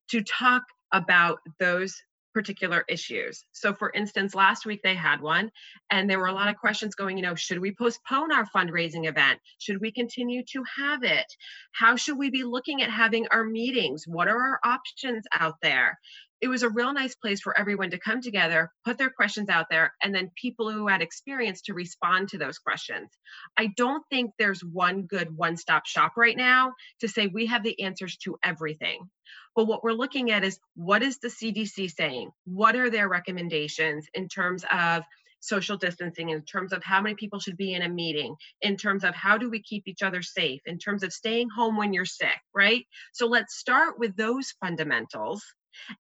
to 0.10 0.22
talk 0.22 0.64
about 0.92 1.40
those 1.60 1.96
particular 2.34 2.84
issues. 2.90 3.46
So, 3.52 3.74
for 3.74 3.92
instance, 3.94 4.34
last 4.34 4.66
week 4.66 4.82
they 4.84 4.96
had 4.96 5.22
one, 5.22 5.52
and 5.92 6.10
there 6.10 6.20
were 6.20 6.28
a 6.28 6.34
lot 6.34 6.48
of 6.48 6.56
mm-hmm. 6.56 6.62
questions 6.62 6.96
going, 6.96 7.18
you 7.18 7.24
know, 7.24 7.36
should 7.36 7.60
we 7.60 7.76
postpone 7.76 8.32
our 8.32 8.46
fundraising 8.48 9.08
event? 9.08 9.40
Should 9.60 9.80
we 9.80 9.92
continue 9.92 10.44
to 10.52 10.64
have 10.78 11.04
it? 11.04 11.28
How 11.74 11.96
should 11.96 12.18
we 12.18 12.30
be 12.30 12.44
looking 12.44 12.82
at 12.82 12.90
having 12.90 13.28
our 13.28 13.46
meetings? 13.46 14.06
What 14.08 14.28
are 14.28 14.40
our 14.40 14.60
options 14.66 15.26
out 15.40 15.56
there? 15.62 16.00
It 16.44 16.50
was 16.50 16.62
a 16.62 16.70
real 16.70 16.92
nice 16.92 17.16
place 17.16 17.40
for 17.40 17.58
everyone 17.58 17.92
to 17.92 17.98
come 17.98 18.20
together, 18.20 18.70
put 18.84 18.98
their 18.98 19.10
questions 19.10 19.48
out 19.48 19.68
there, 19.72 19.94
and 20.04 20.14
then 20.14 20.30
people 20.36 20.70
who 20.70 20.90
had 20.90 21.02
experience 21.02 21.62
to 21.62 21.74
respond 21.74 22.28
to 22.28 22.38
those 22.38 22.58
questions. 22.60 23.10
I 23.58 23.72
don't 23.78 24.04
think 24.10 24.32
there's 24.38 24.62
one 24.62 25.04
good 25.04 25.34
one 25.34 25.56
stop 25.56 25.86
shop 25.86 26.18
right 26.18 26.36
now 26.36 26.74
to 27.00 27.08
say 27.08 27.28
we 27.28 27.46
have 27.46 27.64
the 27.64 27.82
answers 27.82 28.18
to 28.26 28.36
everything. 28.44 29.10
But 29.56 29.68
what 29.68 29.86
we're 29.86 29.94
looking 29.94 30.32
at 30.32 30.44
is 30.44 30.60
what 30.76 31.02
is 31.02 31.20
the 31.20 31.30
CDC 31.30 31.90
saying? 31.90 32.32
What 32.44 32.76
are 32.76 32.90
their 32.90 33.08
recommendations 33.08 34.08
in 34.14 34.28
terms 34.28 34.66
of 34.70 35.04
social 35.40 35.78
distancing, 35.78 36.30
in 36.30 36.42
terms 36.42 36.74
of 36.74 36.84
how 36.84 37.02
many 37.02 37.16
people 37.16 37.40
should 37.40 37.58
be 37.58 37.74
in 37.74 37.84
a 37.84 37.90
meeting, 37.90 38.36
in 38.62 38.76
terms 38.76 39.06
of 39.06 39.16
how 39.16 39.38
do 39.38 39.50
we 39.50 39.62
keep 39.62 39.88
each 39.88 40.04
other 40.04 40.22
safe, 40.22 40.60
in 40.66 40.78
terms 40.78 41.04
of 41.04 41.14
staying 41.14 41.48
home 41.50 41.78
when 41.78 41.94
you're 41.94 42.04
sick, 42.04 42.40
right? 42.54 42.86
So 43.14 43.28
let's 43.28 43.56
start 43.56 43.98
with 43.98 44.18
those 44.18 44.54
fundamentals 44.60 45.42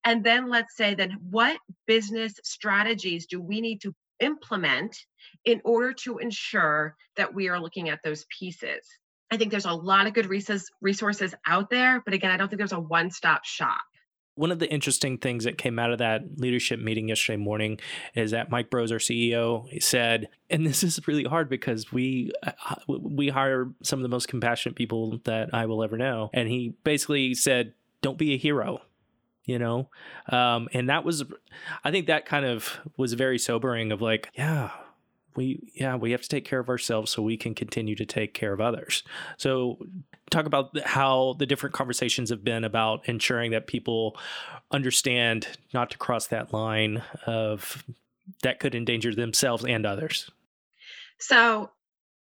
and 0.03 0.23
then 0.23 0.49
let's 0.49 0.75
say, 0.75 0.95
then 0.95 1.17
what 1.29 1.57
business 1.87 2.33
strategies 2.43 3.25
do 3.27 3.41
we 3.41 3.61
need 3.61 3.81
to 3.81 3.93
implement 4.19 4.97
in 5.45 5.61
order 5.63 5.93
to 5.93 6.17
ensure 6.17 6.95
that 7.17 7.33
we 7.33 7.49
are 7.49 7.59
looking 7.59 7.89
at 7.89 7.99
those 8.03 8.25
pieces. 8.37 8.87
I 9.31 9.37
think 9.37 9.51
there's 9.51 9.65
a 9.65 9.73
lot 9.73 10.07
of 10.07 10.13
good 10.13 10.29
resources 10.81 11.35
out 11.45 11.69
there, 11.69 12.01
but 12.05 12.13
again, 12.13 12.31
I 12.31 12.37
don't 12.37 12.49
think 12.49 12.59
there's 12.59 12.71
a 12.71 12.79
one 12.79 13.11
stop 13.11 13.45
shop. 13.45 13.81
One 14.35 14.51
of 14.51 14.57
the 14.57 14.71
interesting 14.71 15.19
things 15.19 15.43
that 15.43 15.59
came 15.59 15.77
out 15.77 15.91
of 15.91 15.99
that 15.99 16.23
leadership 16.37 16.79
meeting 16.79 17.09
yesterday 17.09 17.37
morning 17.37 17.79
is 18.15 18.31
that 18.31 18.49
Mike 18.49 18.71
Brose, 18.71 18.91
our 18.91 18.97
CEO, 18.97 19.81
said, 19.81 20.29
and 20.49 20.65
this 20.65 20.83
is 20.83 21.07
really 21.07 21.23
hard 21.23 21.49
because 21.49 21.91
we 21.91 22.31
uh, 22.41 22.75
we 22.87 23.29
hire 23.29 23.69
some 23.83 23.99
of 23.99 24.03
the 24.03 24.09
most 24.09 24.27
compassionate 24.27 24.75
people 24.75 25.19
that 25.25 25.53
I 25.53 25.67
will 25.67 25.83
ever 25.83 25.97
know, 25.97 26.31
and 26.33 26.49
he 26.49 26.73
basically 26.83 27.35
said, 27.35 27.73
"Don't 28.01 28.17
be 28.17 28.33
a 28.33 28.37
hero." 28.37 28.81
You 29.45 29.59
know? 29.59 29.89
Um, 30.29 30.69
and 30.73 30.89
that 30.89 31.03
was 31.03 31.23
i 31.83 31.91
think 31.91 32.07
that 32.07 32.25
kind 32.25 32.45
of 32.45 32.79
was 32.97 33.13
very 33.13 33.37
sobering 33.37 33.91
of 33.91 34.01
like 34.01 34.29
yeah 34.35 34.71
we 35.35 35.71
yeah 35.73 35.95
we 35.95 36.11
have 36.11 36.21
to 36.21 36.29
take 36.29 36.45
care 36.45 36.59
of 36.59 36.69
ourselves 36.69 37.11
so 37.11 37.21
we 37.21 37.37
can 37.37 37.55
continue 37.55 37.95
to 37.95 38.05
take 38.05 38.33
care 38.33 38.53
of 38.53 38.61
others. 38.61 39.03
So 39.37 39.77
talk 40.29 40.45
about 40.45 40.77
how 40.81 41.35
the 41.39 41.45
different 41.45 41.73
conversations 41.73 42.29
have 42.29 42.43
been 42.43 42.63
about 42.63 43.07
ensuring 43.07 43.51
that 43.51 43.67
people 43.67 44.17
understand 44.71 45.47
not 45.73 45.91
to 45.91 45.97
cross 45.97 46.27
that 46.27 46.53
line 46.53 47.03
of 47.25 47.83
that 48.41 48.59
could 48.59 48.75
endanger 48.75 49.13
themselves 49.13 49.65
and 49.65 49.85
others. 49.85 50.29
So 51.19 51.71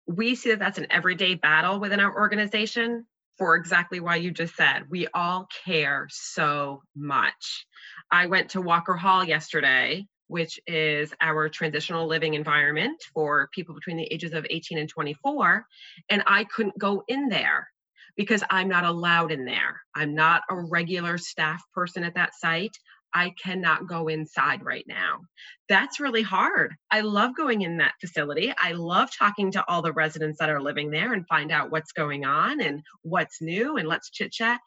we 0.07 0.35
see 0.35 0.49
that 0.49 0.59
that's 0.59 0.77
an 0.77 0.87
everyday 0.89 1.35
battle 1.35 1.79
within 1.79 1.99
our 1.99 2.13
organization 2.13 3.05
for 3.37 3.55
exactly 3.55 3.99
why 3.99 4.15
you 4.15 4.31
just 4.31 4.55
said 4.55 4.83
we 4.89 5.07
all 5.13 5.47
care 5.65 6.07
so 6.11 6.81
much 6.95 7.65
i 8.11 8.25
went 8.25 8.49
to 8.49 8.61
walker 8.61 8.95
hall 8.95 9.23
yesterday 9.23 10.05
which 10.27 10.59
is 10.65 11.13
our 11.21 11.47
transitional 11.47 12.07
living 12.07 12.33
environment 12.33 12.99
for 13.13 13.49
people 13.53 13.75
between 13.75 13.97
the 13.97 14.11
ages 14.11 14.33
of 14.33 14.47
18 14.49 14.79
and 14.79 14.89
24. 14.89 15.63
And 16.09 16.23
I 16.25 16.43
couldn't 16.45 16.79
go 16.79 17.03
in 17.07 17.29
there 17.29 17.67
because 18.15 18.43
I'm 18.49 18.67
not 18.67 18.83
allowed 18.83 19.31
in 19.31 19.45
there. 19.45 19.81
I'm 19.95 20.15
not 20.15 20.41
a 20.49 20.55
regular 20.55 21.17
staff 21.17 21.61
person 21.73 22.03
at 22.03 22.15
that 22.15 22.33
site. 22.35 22.75
I 23.13 23.31
cannot 23.41 23.87
go 23.87 24.07
inside 24.07 24.63
right 24.63 24.85
now. 24.87 25.21
That's 25.69 25.99
really 25.99 26.23
hard. 26.23 26.73
I 26.91 27.01
love 27.01 27.35
going 27.35 27.61
in 27.61 27.77
that 27.77 27.93
facility. 28.01 28.53
I 28.57 28.73
love 28.73 29.09
talking 29.17 29.51
to 29.51 29.63
all 29.67 29.81
the 29.81 29.93
residents 29.93 30.39
that 30.39 30.49
are 30.49 30.61
living 30.61 30.91
there 30.91 31.13
and 31.13 31.27
find 31.27 31.51
out 31.51 31.71
what's 31.71 31.91
going 31.91 32.25
on 32.25 32.61
and 32.61 32.81
what's 33.03 33.41
new 33.41 33.77
and 33.77 33.87
let's 33.87 34.09
chit 34.09 34.31
chat. 34.31 34.59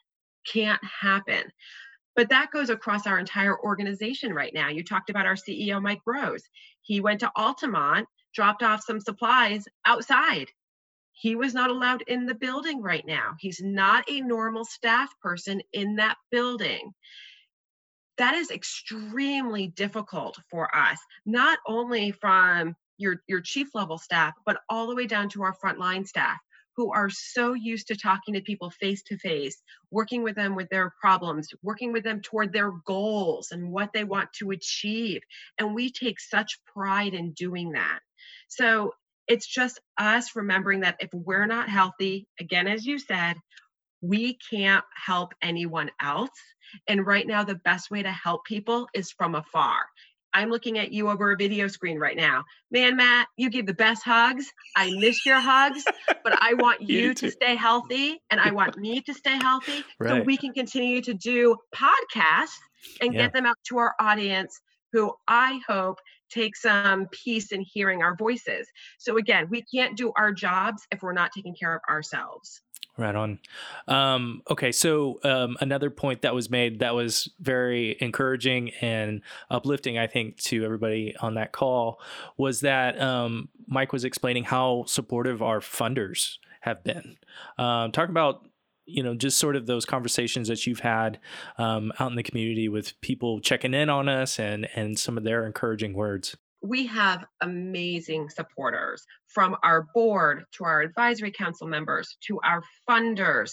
Can't 0.46 0.82
happen. 0.82 1.42
But 2.14 2.30
that 2.30 2.50
goes 2.50 2.70
across 2.70 3.06
our 3.06 3.18
entire 3.18 3.58
organization 3.60 4.32
right 4.32 4.52
now. 4.54 4.70
You 4.70 4.82
talked 4.82 5.10
about 5.10 5.26
our 5.26 5.34
CEO, 5.34 5.82
Mike 5.82 6.00
Brose. 6.04 6.42
He 6.80 7.00
went 7.00 7.20
to 7.20 7.32
Altamont, 7.36 8.08
dropped 8.34 8.62
off 8.62 8.82
some 8.82 9.00
supplies 9.00 9.64
outside. 9.84 10.46
He 11.12 11.34
was 11.34 11.54
not 11.54 11.70
allowed 11.70 12.02
in 12.02 12.26
the 12.26 12.34
building 12.34 12.82
right 12.82 13.04
now. 13.06 13.34
He's 13.38 13.60
not 13.62 14.04
a 14.08 14.20
normal 14.20 14.64
staff 14.64 15.10
person 15.22 15.62
in 15.72 15.96
that 15.96 16.16
building. 16.30 16.92
That 18.18 18.34
is 18.34 18.50
extremely 18.50 19.68
difficult 19.68 20.38
for 20.50 20.74
us, 20.74 20.98
not 21.24 21.58
only 21.66 22.12
from 22.12 22.74
your, 22.98 23.22
your 23.26 23.40
chief 23.40 23.74
level 23.74 23.98
staff, 23.98 24.34
but 24.44 24.58
all 24.70 24.86
the 24.86 24.94
way 24.94 25.06
down 25.06 25.28
to 25.30 25.42
our 25.42 25.54
frontline 25.62 26.06
staff 26.06 26.38
who 26.76 26.92
are 26.92 27.08
so 27.10 27.54
used 27.54 27.88
to 27.88 27.96
talking 27.96 28.34
to 28.34 28.40
people 28.42 28.70
face 28.70 29.02
to 29.02 29.16
face, 29.16 29.62
working 29.90 30.22
with 30.22 30.36
them 30.36 30.54
with 30.54 30.68
their 30.68 30.92
problems, 31.00 31.48
working 31.62 31.92
with 31.92 32.04
them 32.04 32.20
toward 32.20 32.52
their 32.52 32.70
goals 32.86 33.50
and 33.50 33.72
what 33.72 33.90
they 33.94 34.04
want 34.04 34.30
to 34.34 34.50
achieve. 34.50 35.22
And 35.58 35.74
we 35.74 35.90
take 35.90 36.20
such 36.20 36.58
pride 36.66 37.14
in 37.14 37.32
doing 37.32 37.72
that. 37.72 38.00
So 38.48 38.92
it's 39.26 39.46
just 39.46 39.80
us 39.98 40.36
remembering 40.36 40.80
that 40.80 40.96
if 41.00 41.08
we're 41.12 41.46
not 41.46 41.68
healthy, 41.68 42.28
again, 42.38 42.68
as 42.68 42.84
you 42.84 42.98
said, 42.98 43.36
we 44.08 44.38
can't 44.50 44.84
help 44.94 45.34
anyone 45.42 45.90
else. 46.00 46.30
And 46.88 47.06
right 47.06 47.26
now, 47.26 47.44
the 47.44 47.54
best 47.54 47.90
way 47.90 48.02
to 48.02 48.10
help 48.10 48.44
people 48.44 48.88
is 48.94 49.10
from 49.12 49.34
afar. 49.34 49.76
I'm 50.34 50.50
looking 50.50 50.78
at 50.78 50.92
you 50.92 51.08
over 51.08 51.32
a 51.32 51.36
video 51.36 51.66
screen 51.66 51.98
right 51.98 52.16
now. 52.16 52.44
Man, 52.70 52.96
Matt, 52.96 53.28
you 53.38 53.48
give 53.48 53.64
the 53.64 53.72
best 53.72 54.02
hugs. 54.04 54.52
I 54.76 54.90
miss 54.90 55.24
your 55.24 55.40
hugs, 55.40 55.82
but 56.22 56.36
I 56.42 56.54
want 56.58 56.82
you, 56.82 56.98
you 56.98 57.14
to 57.14 57.30
stay 57.30 57.56
healthy 57.56 58.20
and 58.30 58.38
I 58.38 58.50
want 58.50 58.76
me 58.76 59.00
to 59.00 59.14
stay 59.14 59.36
healthy 59.36 59.82
right. 59.98 60.10
so 60.10 60.22
we 60.22 60.36
can 60.36 60.52
continue 60.52 61.00
to 61.02 61.14
do 61.14 61.56
podcasts 61.74 62.58
and 63.00 63.14
yeah. 63.14 63.22
get 63.22 63.32
them 63.32 63.46
out 63.46 63.56
to 63.68 63.78
our 63.78 63.94
audience 63.98 64.60
who 64.92 65.12
I 65.26 65.60
hope 65.66 65.98
take 66.30 66.56
some 66.56 67.06
peace 67.06 67.52
in 67.52 67.60
hearing 67.62 68.02
our 68.02 68.16
voices. 68.16 68.68
So 68.98 69.16
again, 69.16 69.48
we 69.50 69.62
can't 69.62 69.96
do 69.96 70.12
our 70.16 70.32
jobs 70.32 70.82
if 70.90 71.02
we're 71.02 71.12
not 71.12 71.32
taking 71.32 71.54
care 71.54 71.74
of 71.74 71.80
ourselves. 71.88 72.60
Right 72.98 73.14
on. 73.14 73.40
Um, 73.88 74.42
okay, 74.50 74.72
so 74.72 75.20
um, 75.22 75.58
another 75.60 75.90
point 75.90 76.22
that 76.22 76.34
was 76.34 76.48
made 76.48 76.78
that 76.78 76.94
was 76.94 77.28
very 77.40 77.94
encouraging 78.00 78.70
and 78.80 79.20
uplifting, 79.50 79.98
I 79.98 80.06
think, 80.06 80.38
to 80.44 80.64
everybody 80.64 81.14
on 81.20 81.34
that 81.34 81.52
call 81.52 82.00
was 82.38 82.60
that 82.62 82.98
um, 82.98 83.50
Mike 83.66 83.92
was 83.92 84.04
explaining 84.04 84.44
how 84.44 84.84
supportive 84.86 85.42
our 85.42 85.60
funders 85.60 86.38
have 86.60 86.82
been. 86.84 87.18
Um, 87.58 87.92
talk 87.92 88.08
about 88.08 88.46
you 88.86 89.02
know 89.02 89.14
just 89.14 89.38
sort 89.38 89.56
of 89.56 89.66
those 89.66 89.84
conversations 89.84 90.48
that 90.48 90.66
you've 90.66 90.80
had 90.80 91.18
um, 91.58 91.92
out 92.00 92.10
in 92.10 92.16
the 92.16 92.22
community 92.22 92.68
with 92.68 92.98
people 93.02 93.40
checking 93.40 93.74
in 93.74 93.90
on 93.90 94.08
us 94.08 94.38
and 94.38 94.68
and 94.74 94.98
some 94.98 95.18
of 95.18 95.24
their 95.24 95.44
encouraging 95.44 95.92
words 95.92 96.36
we 96.68 96.86
have 96.86 97.24
amazing 97.40 98.28
supporters 98.30 99.04
from 99.26 99.56
our 99.62 99.86
board 99.94 100.44
to 100.52 100.64
our 100.64 100.80
advisory 100.80 101.32
council 101.32 101.66
members 101.66 102.16
to 102.26 102.40
our 102.44 102.62
funders 102.88 103.52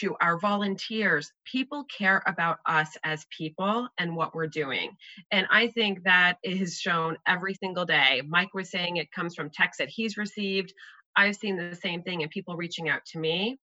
to 0.00 0.14
our 0.20 0.38
volunteers. 0.38 1.32
People 1.50 1.84
care 1.84 2.22
about 2.26 2.58
us 2.66 2.96
as 3.04 3.26
people 3.36 3.88
and 3.98 4.14
what 4.14 4.34
we're 4.34 4.46
doing. 4.46 4.90
And 5.30 5.46
I 5.50 5.68
think 5.68 6.04
that 6.04 6.38
is 6.42 6.78
shown 6.78 7.16
every 7.26 7.54
single 7.54 7.84
day. 7.84 8.22
Mike 8.26 8.54
was 8.54 8.70
saying 8.70 8.96
it 8.96 9.12
comes 9.12 9.34
from 9.34 9.50
texts 9.50 9.78
that 9.78 9.88
he's 9.88 10.16
received. 10.16 10.72
I've 11.18 11.34
seen 11.34 11.56
the 11.56 11.74
same 11.74 12.02
thing 12.02 12.22
and 12.22 12.30
people 12.30 12.56
reaching 12.56 12.88
out 12.88 13.04
to 13.06 13.18
me. 13.18 13.58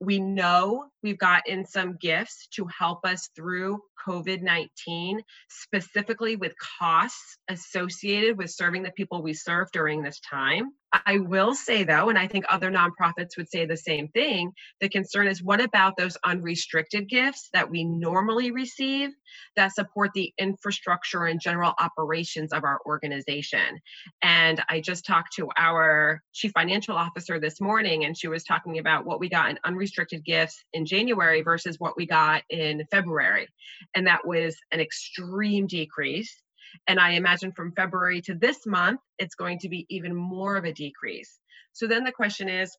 We 0.00 0.20
know 0.20 0.90
we've 1.02 1.18
gotten 1.18 1.64
some 1.64 1.96
gifts 1.98 2.46
to 2.56 2.66
help 2.66 3.06
us 3.06 3.30
through 3.34 3.80
COVID 4.06 4.42
19, 4.42 5.22
specifically 5.48 6.36
with 6.36 6.52
costs 6.78 7.38
associated 7.48 8.36
with 8.36 8.50
serving 8.50 8.82
the 8.82 8.92
people 8.92 9.22
we 9.22 9.32
serve 9.32 9.68
during 9.72 10.02
this 10.02 10.20
time. 10.20 10.72
I 10.92 11.18
will 11.18 11.54
say, 11.54 11.84
though, 11.84 12.08
and 12.08 12.18
I 12.18 12.26
think 12.26 12.44
other 12.48 12.70
nonprofits 12.70 13.36
would 13.36 13.48
say 13.48 13.64
the 13.64 13.76
same 13.76 14.08
thing 14.08 14.52
the 14.80 14.88
concern 14.88 15.28
is 15.28 15.42
what 15.42 15.60
about 15.60 15.96
those 15.96 16.16
unrestricted 16.24 17.08
gifts 17.08 17.48
that 17.52 17.70
we 17.70 17.84
normally 17.84 18.50
receive 18.50 19.10
that 19.56 19.74
support 19.74 20.10
the 20.14 20.32
infrastructure 20.38 21.26
and 21.26 21.40
general 21.40 21.74
operations 21.78 22.52
of 22.52 22.64
our 22.64 22.80
organization? 22.86 23.80
And 24.22 24.62
I 24.68 24.80
just 24.80 25.06
talked 25.06 25.34
to 25.34 25.48
our 25.56 26.22
chief 26.32 26.52
financial 26.52 26.96
officer 26.96 27.38
this 27.38 27.60
morning, 27.60 28.04
and 28.04 28.16
she 28.16 28.28
was 28.28 28.42
talking 28.42 28.78
about 28.78 29.04
what 29.04 29.20
we 29.20 29.28
got 29.28 29.50
in 29.50 29.58
unrestricted 29.64 30.24
gifts 30.24 30.64
in 30.72 30.86
January 30.86 31.42
versus 31.42 31.76
what 31.78 31.96
we 31.96 32.06
got 32.06 32.42
in 32.50 32.84
February. 32.90 33.48
And 33.94 34.06
that 34.06 34.26
was 34.26 34.56
an 34.72 34.80
extreme 34.80 35.66
decrease. 35.66 36.42
And 36.86 36.98
I 36.98 37.12
imagine 37.12 37.52
from 37.52 37.72
February 37.72 38.20
to 38.22 38.34
this 38.34 38.66
month, 38.66 39.00
it's 39.18 39.34
going 39.34 39.58
to 39.60 39.68
be 39.68 39.86
even 39.90 40.14
more 40.14 40.56
of 40.56 40.64
a 40.64 40.72
decrease. 40.72 41.38
So 41.72 41.86
then 41.86 42.04
the 42.04 42.12
question 42.12 42.48
is 42.48 42.76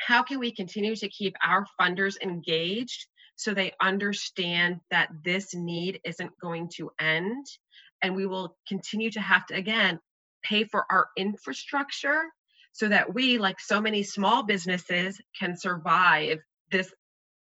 how 0.00 0.22
can 0.22 0.38
we 0.38 0.52
continue 0.52 0.96
to 0.96 1.08
keep 1.08 1.34
our 1.44 1.66
funders 1.80 2.14
engaged 2.22 3.06
so 3.36 3.54
they 3.54 3.72
understand 3.80 4.80
that 4.90 5.08
this 5.24 5.54
need 5.54 6.00
isn't 6.04 6.32
going 6.40 6.70
to 6.76 6.90
end? 7.00 7.46
And 8.02 8.16
we 8.16 8.26
will 8.26 8.56
continue 8.66 9.10
to 9.12 9.20
have 9.20 9.46
to, 9.46 9.54
again, 9.54 10.00
pay 10.42 10.64
for 10.64 10.84
our 10.90 11.08
infrastructure 11.16 12.22
so 12.72 12.88
that 12.88 13.14
we, 13.14 13.38
like 13.38 13.60
so 13.60 13.80
many 13.80 14.02
small 14.02 14.42
businesses, 14.42 15.20
can 15.38 15.56
survive 15.56 16.38
this 16.70 16.92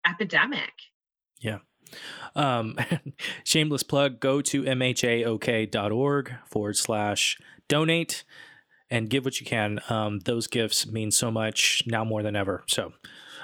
epidemic. 0.07 0.71
Yeah. 1.39 1.59
Um, 2.35 2.77
shameless 3.43 3.83
plug 3.83 4.19
go 4.19 4.41
to 4.41 4.63
mhaok.org 4.63 6.35
forward 6.45 6.75
slash 6.75 7.37
donate 7.67 8.23
and 8.89 9.09
give 9.09 9.25
what 9.25 9.39
you 9.39 9.45
can. 9.45 9.79
Um, 9.89 10.19
those 10.19 10.47
gifts 10.47 10.87
mean 10.87 11.11
so 11.11 11.31
much 11.31 11.83
now 11.85 12.03
more 12.03 12.23
than 12.23 12.35
ever. 12.35 12.63
So, 12.67 12.93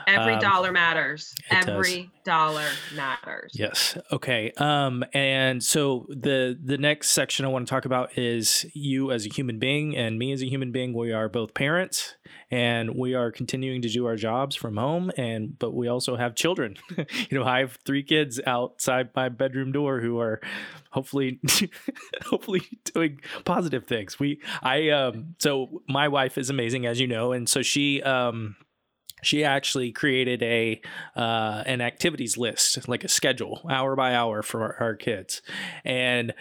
Every 0.07 0.33
um, 0.33 0.39
dollar 0.39 0.71
matters. 0.71 1.33
Every 1.49 2.03
does. 2.03 2.09
dollar 2.23 2.67
matters. 2.95 3.51
Yes. 3.53 3.97
Okay. 4.11 4.51
Um, 4.57 5.03
and 5.13 5.63
so 5.63 6.05
the 6.09 6.57
the 6.61 6.77
next 6.77 7.09
section 7.09 7.45
I 7.45 7.49
want 7.49 7.67
to 7.67 7.69
talk 7.69 7.85
about 7.85 8.17
is 8.17 8.65
you 8.73 9.11
as 9.11 9.25
a 9.25 9.29
human 9.29 9.59
being 9.59 9.95
and 9.95 10.17
me 10.17 10.31
as 10.31 10.41
a 10.41 10.47
human 10.47 10.71
being. 10.71 10.93
We 10.93 11.11
are 11.11 11.29
both 11.29 11.53
parents 11.53 12.15
and 12.51 12.95
we 12.95 13.13
are 13.15 13.31
continuing 13.31 13.81
to 13.81 13.89
do 13.89 14.05
our 14.05 14.15
jobs 14.15 14.55
from 14.55 14.77
home 14.77 15.11
and 15.17 15.57
but 15.57 15.73
we 15.73 15.87
also 15.87 16.15
have 16.15 16.35
children. 16.35 16.77
you 17.29 17.37
know, 17.37 17.43
I 17.43 17.59
have 17.59 17.79
three 17.85 18.03
kids 18.03 18.39
outside 18.45 19.09
my 19.15 19.29
bedroom 19.29 19.71
door 19.71 20.01
who 20.01 20.19
are 20.19 20.39
hopefully 20.91 21.39
hopefully 22.25 22.61
doing 22.93 23.19
positive 23.45 23.85
things. 23.85 24.19
We 24.19 24.41
I 24.61 24.89
um 24.89 25.35
so 25.39 25.81
my 25.87 26.07
wife 26.07 26.37
is 26.37 26.49
amazing 26.49 26.85
as 26.85 26.99
you 26.99 27.07
know 27.07 27.31
and 27.31 27.49
so 27.49 27.61
she 27.61 28.01
um 28.03 28.55
she 29.23 29.43
actually 29.43 29.91
created 29.91 30.43
a 30.43 30.81
uh, 31.15 31.63
an 31.65 31.81
activities 31.81 32.37
list, 32.37 32.87
like 32.87 33.03
a 33.03 33.09
schedule, 33.09 33.61
hour 33.69 33.95
by 33.95 34.13
hour 34.15 34.41
for 34.41 34.61
our, 34.61 34.75
our 34.79 34.95
kids, 34.95 35.41
and 35.83 36.33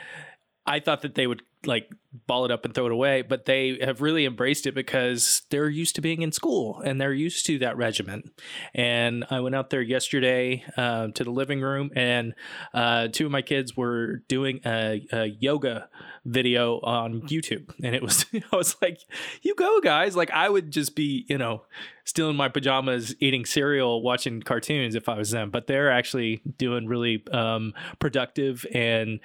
I 0.67 0.81
thought 0.81 1.03
that 1.03 1.15
they 1.15 1.27
would 1.27 1.43
like 1.67 1.91
ball 2.27 2.45
it 2.45 2.51
up 2.51 2.65
and 2.65 2.75
throw 2.75 2.87
it 2.87 2.93
away, 2.93 3.23
but 3.23 3.47
they 3.47 3.79
have 3.81 4.01
really 4.01 4.27
embraced 4.27 4.67
it 4.67 4.75
because 4.75 5.43
they're 5.51 5.69
used 5.69 5.95
to 5.95 6.01
being 6.01 6.23
in 6.23 6.31
school 6.31 6.81
and 6.85 7.01
they're 7.01 7.13
used 7.13 7.47
to 7.47 7.59
that 7.59 7.77
regimen. 7.77 8.31
And 8.75 9.25
I 9.31 9.41
went 9.41 9.55
out 9.55 9.71
there 9.71 9.81
yesterday 9.81 10.65
uh, 10.77 11.09
to 11.09 11.25
the 11.25 11.31
living 11.31 11.61
room, 11.61 11.91
and 11.97 12.35
uh, 12.75 13.09
two 13.09 13.27
of 13.27 13.33
my 13.33 13.43
kids 13.43 13.77
were 13.77 14.17
doing 14.29 14.61
a, 14.67 15.07
a, 15.13 15.27
yoga 15.41 15.89
video 16.25 16.79
on 16.81 17.23
YouTube, 17.23 17.73
and 17.83 17.95
it 17.95 18.03
was 18.03 18.27
I 18.35 18.57
was 18.57 18.77
like, 18.83 19.01
"You 19.43 19.55
go, 19.55 19.81
guys!" 19.81 20.15
Like 20.15 20.31
I 20.31 20.49
would 20.49 20.71
just 20.71 20.95
be, 20.95 21.25
you 21.29 21.39
know, 21.39 21.63
still 22.05 22.31
in 22.31 22.37
my 22.37 22.49
pajamas 22.49 23.15
eating 23.21 23.45
cereal, 23.45 24.03
watching 24.03 24.43
cartoons 24.43 24.95
if 24.95 25.09
I 25.09 25.17
was 25.17 25.31
them, 25.31 25.51
but 25.51 25.67
they're 25.67 25.91
actually 25.91 26.43
doing 26.59 26.87
really 26.87 27.25
um, 27.33 27.73
productive 27.99 28.67
and 28.75 29.21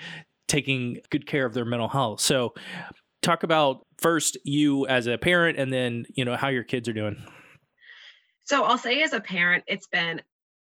taking 0.47 0.99
good 1.09 1.27
care 1.27 1.45
of 1.45 1.53
their 1.53 1.65
mental 1.65 1.89
health. 1.89 2.21
So, 2.21 2.53
talk 3.21 3.43
about 3.43 3.85
first 3.97 4.37
you 4.43 4.87
as 4.87 5.07
a 5.07 5.17
parent 5.17 5.57
and 5.57 5.73
then, 5.73 6.05
you 6.15 6.23
know, 6.23 6.35
how 6.35 6.47
your 6.49 6.63
kids 6.63 6.87
are 6.87 6.93
doing. 6.93 7.21
So, 8.45 8.63
I'll 8.63 8.77
say 8.77 9.01
as 9.03 9.13
a 9.13 9.19
parent, 9.19 9.63
it's 9.67 9.87
been 9.87 10.21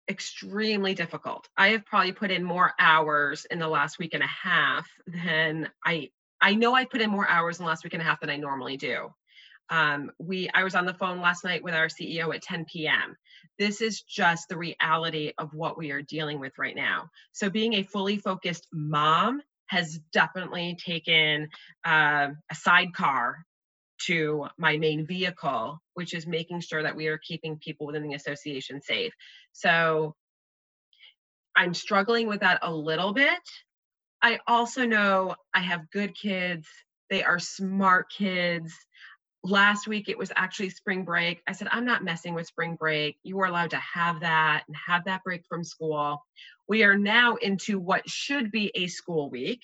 extremely 0.10 0.94
difficult. 0.94 1.50
I 1.58 1.70
have 1.70 1.86
probably 1.86 2.12
put 2.12 2.32
in 2.32 2.44
more 2.44 2.74
hours 2.80 3.46
in 3.50 3.60
the 3.60 3.68
last 3.68 4.00
week 4.00 4.14
and 4.14 4.24
a 4.24 4.28
half 4.28 4.88
than 5.08 5.70
I 5.84 6.10
I 6.42 6.54
know 6.54 6.76
I 6.76 6.86
put 6.86 7.02
in 7.02 7.10
more 7.10 7.28
hours 7.28 7.60
in 7.60 7.64
the 7.66 7.70
last 7.70 7.84
week 7.84 7.94
and 7.94 8.02
a 8.02 8.06
half 8.06 8.20
than 8.20 8.30
I 8.30 8.38
normally 8.38 8.78
do. 8.78 9.10
Um, 9.70 10.12
we 10.20 10.50
I 10.54 10.64
was 10.64 10.76
on 10.76 10.86
the 10.86 10.94
phone 10.94 11.22
last 11.22 11.44
night 11.44 11.64
with 11.64 11.74
our 11.74 11.88
CEO 11.88 12.34
at 12.36 12.44
10 12.44 12.66
p.m. 12.66 13.16
This 13.58 13.82
is 13.82 14.02
just 14.02 14.48
the 14.48 14.58
reality 14.58 15.32
of 15.38 15.54
what 15.54 15.78
we 15.78 15.92
are 15.92 16.02
dealing 16.02 16.40
with 16.40 16.54
right 16.58 16.76
now. 16.76 17.10
So 17.32 17.50
being 17.50 17.74
a 17.74 17.84
fully 17.84 18.18
focused 18.18 18.68
mom 18.72 19.42
has 19.68 20.00
definitely 20.12 20.78
taken 20.84 21.50
uh, 21.86 22.30
a 22.52 22.56
sidecar 22.56 23.46
to 24.08 24.48
my 24.58 24.78
main 24.78 25.06
vehicle, 25.06 25.80
which 25.94 26.14
is 26.14 26.28
making 26.28 26.62
sure 26.62 26.84
that 26.84 26.96
we 26.96 27.08
are 27.08 27.20
keeping 27.20 27.58
people 27.58 27.88
within 27.88 28.04
the 28.04 28.14
association 28.14 28.82
safe. 28.82 29.14
So 29.54 30.16
I'm 31.56 31.74
struggling 31.74 32.28
with 32.28 32.42
that 32.42 32.60
a 32.62 32.74
little 32.74 33.14
bit. 33.14 33.40
I 34.22 34.40
also 34.48 34.86
know 34.86 35.36
I 35.54 35.60
have 35.60 35.90
good 35.92 36.16
kids, 36.16 36.68
they 37.10 37.24
are 37.24 37.40
smart 37.40 38.08
kids. 38.10 38.74
Last 39.46 39.88
week 39.88 40.10
it 40.10 40.18
was 40.18 40.32
actually 40.36 40.72
spring 40.72 41.06
break. 41.06 41.44
I 41.46 41.52
said, 41.52 41.68
I'm 41.70 41.86
not 41.86 42.04
messing 42.04 42.34
with 42.34 42.48
spring 42.48 42.76
break. 42.76 43.20
You 43.22 43.40
are 43.42 43.46
allowed 43.46 43.70
to 43.70 43.78
have 43.78 44.22
that 44.22 44.64
and 44.68 44.76
have 44.76 45.06
that 45.06 45.24
break 45.24 45.44
from 45.48 45.64
school. 45.64 46.26
We 46.68 46.84
are 46.84 46.98
now 46.98 47.36
into 47.36 47.78
what 47.78 48.10
should 48.10 48.50
be 48.50 48.72
a 48.74 48.88
school 48.88 49.30
week. 49.30 49.62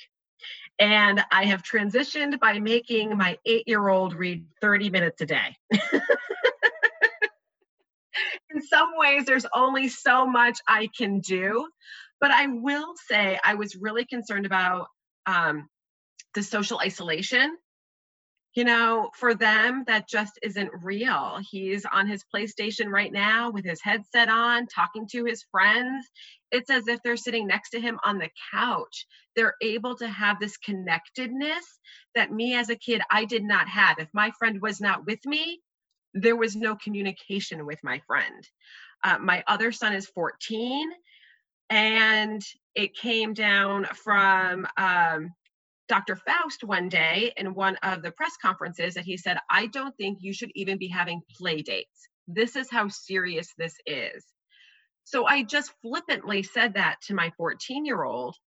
And 0.77 1.23
I 1.31 1.45
have 1.45 1.63
transitioned 1.63 2.39
by 2.39 2.59
making 2.59 3.17
my 3.17 3.39
eight 3.47 3.67
year 3.67 3.89
old 3.89 4.13
read 4.13 4.45
30 4.61 4.91
minutes 4.91 5.19
a 5.21 5.25
day. 5.25 5.57
In 8.51 8.61
some 8.61 8.91
ways, 8.97 9.25
there's 9.25 9.47
only 9.55 9.88
so 9.88 10.27
much 10.27 10.59
I 10.67 10.89
can 10.95 11.21
do. 11.21 11.67
But 12.19 12.29
I 12.29 12.45
will 12.45 12.93
say, 13.07 13.39
I 13.43 13.55
was 13.55 13.75
really 13.75 14.05
concerned 14.05 14.45
about 14.45 14.89
um, 15.25 15.67
the 16.35 16.43
social 16.43 16.79
isolation 16.79 17.57
you 18.53 18.65
know, 18.65 19.10
for 19.15 19.34
them, 19.34 19.86
that 19.88 20.10
just 20.10 20.38
isn't 20.43 20.72
real. 20.84 21.39
He's 21.50 21.86
on 21.86 22.08
his 22.08 22.25
PlayStation 22.36 22.88
right 22.88 23.12
now 23.12 23.50
with 23.50 23.63
his 23.63 23.81
headset 23.81 24.27
on, 24.27 24.67
talking 24.67 25.08
to 25.12 25.24
his 25.24 25.46
friends. 25.51 26.05
It's 26.51 26.70
as 26.70 26.87
if 26.90 27.01
they're 27.01 27.16
sitting 27.16 27.48
next 27.48 27.70
to 27.70 27.79
him 27.79 27.98
on 28.03 28.18
the 28.18 28.29
couch. 28.51 29.07
They're 29.37 29.55
able 29.61 29.96
to 29.98 30.07
have 30.07 30.40
this 30.40 30.57
connectedness 30.57 31.79
that 32.14 32.33
me 32.33 32.55
as 32.55 32.70
a 32.70 32.75
kid, 32.75 33.01
I 33.09 33.24
did 33.24 33.44
not 33.44 33.70
have. 33.70 34.00
If 34.00 34.09
my 34.14 34.31
friend 34.37 34.61
was 34.61 34.81
not 34.81 35.05
with 35.05 35.25
me, 35.25 35.61
there 36.14 36.35
was 36.35 36.55
no 36.55 36.75
communication 36.75 37.66
with 37.66 37.79
my 37.83 38.01
friend. 38.05 38.48
Uh, 39.01 39.18
my 39.20 39.46
other 39.48 39.72
son 39.72 39.94
is 39.94 40.07
14, 40.07 40.92
and 41.70 42.42
it 42.75 42.96
came 42.98 43.33
down 43.33 43.85
from 43.85 44.68
um, 44.75 45.31
Dr. 45.91 46.15
Fauci 46.15 46.63
one 46.63 46.87
day 46.87 47.33
in 47.35 47.53
one 47.53 47.75
of 47.83 48.01
the 48.01 48.13
press 48.13 48.37
conferences 48.41 48.93
that 48.93 49.03
he 49.03 49.17
said, 49.17 49.39
I 49.49 49.65
don't 49.65 49.93
think 49.97 50.19
you 50.21 50.31
should 50.31 50.51
even 50.55 50.77
be 50.77 50.87
having 50.87 51.21
play 51.37 51.61
dates. 51.61 52.07
This 52.29 52.55
is 52.55 52.71
how 52.71 52.87
serious 52.87 53.53
this 53.57 53.75
is. 53.85 54.23
So 55.03 55.25
I 55.25 55.43
just 55.43 55.73
flippantly 55.81 56.43
said 56.43 56.75
that 56.75 57.01
to 57.07 57.13
my 57.13 57.33
14 57.35 57.85
year 57.85 58.03
old. 58.03 58.37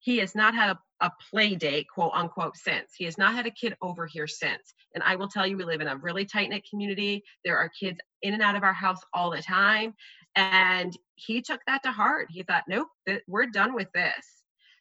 He 0.00 0.18
has 0.18 0.34
not 0.34 0.54
had 0.54 0.76
a, 0.76 1.06
a 1.06 1.10
play 1.30 1.54
date, 1.54 1.86
quote 1.94 2.12
unquote, 2.12 2.58
since. 2.58 2.90
He 2.94 3.06
has 3.06 3.16
not 3.16 3.34
had 3.34 3.46
a 3.46 3.50
kid 3.50 3.78
over 3.80 4.04
here 4.06 4.26
since. 4.26 4.74
And 4.94 5.02
I 5.02 5.16
will 5.16 5.28
tell 5.28 5.46
you, 5.46 5.56
we 5.56 5.64
live 5.64 5.80
in 5.80 5.88
a 5.88 5.96
really 5.96 6.26
tight 6.26 6.50
knit 6.50 6.68
community. 6.68 7.22
There 7.46 7.56
are 7.56 7.70
kids 7.70 7.98
in 8.20 8.34
and 8.34 8.42
out 8.42 8.56
of 8.56 8.62
our 8.62 8.74
house 8.74 9.00
all 9.14 9.30
the 9.30 9.40
time. 9.40 9.94
And 10.36 10.94
he 11.14 11.40
took 11.40 11.60
that 11.66 11.82
to 11.84 11.92
heart. 11.92 12.26
He 12.28 12.42
thought, 12.42 12.64
nope, 12.68 12.88
th- 13.06 13.22
we're 13.26 13.46
done 13.46 13.72
with 13.74 13.88
this. 13.94 14.39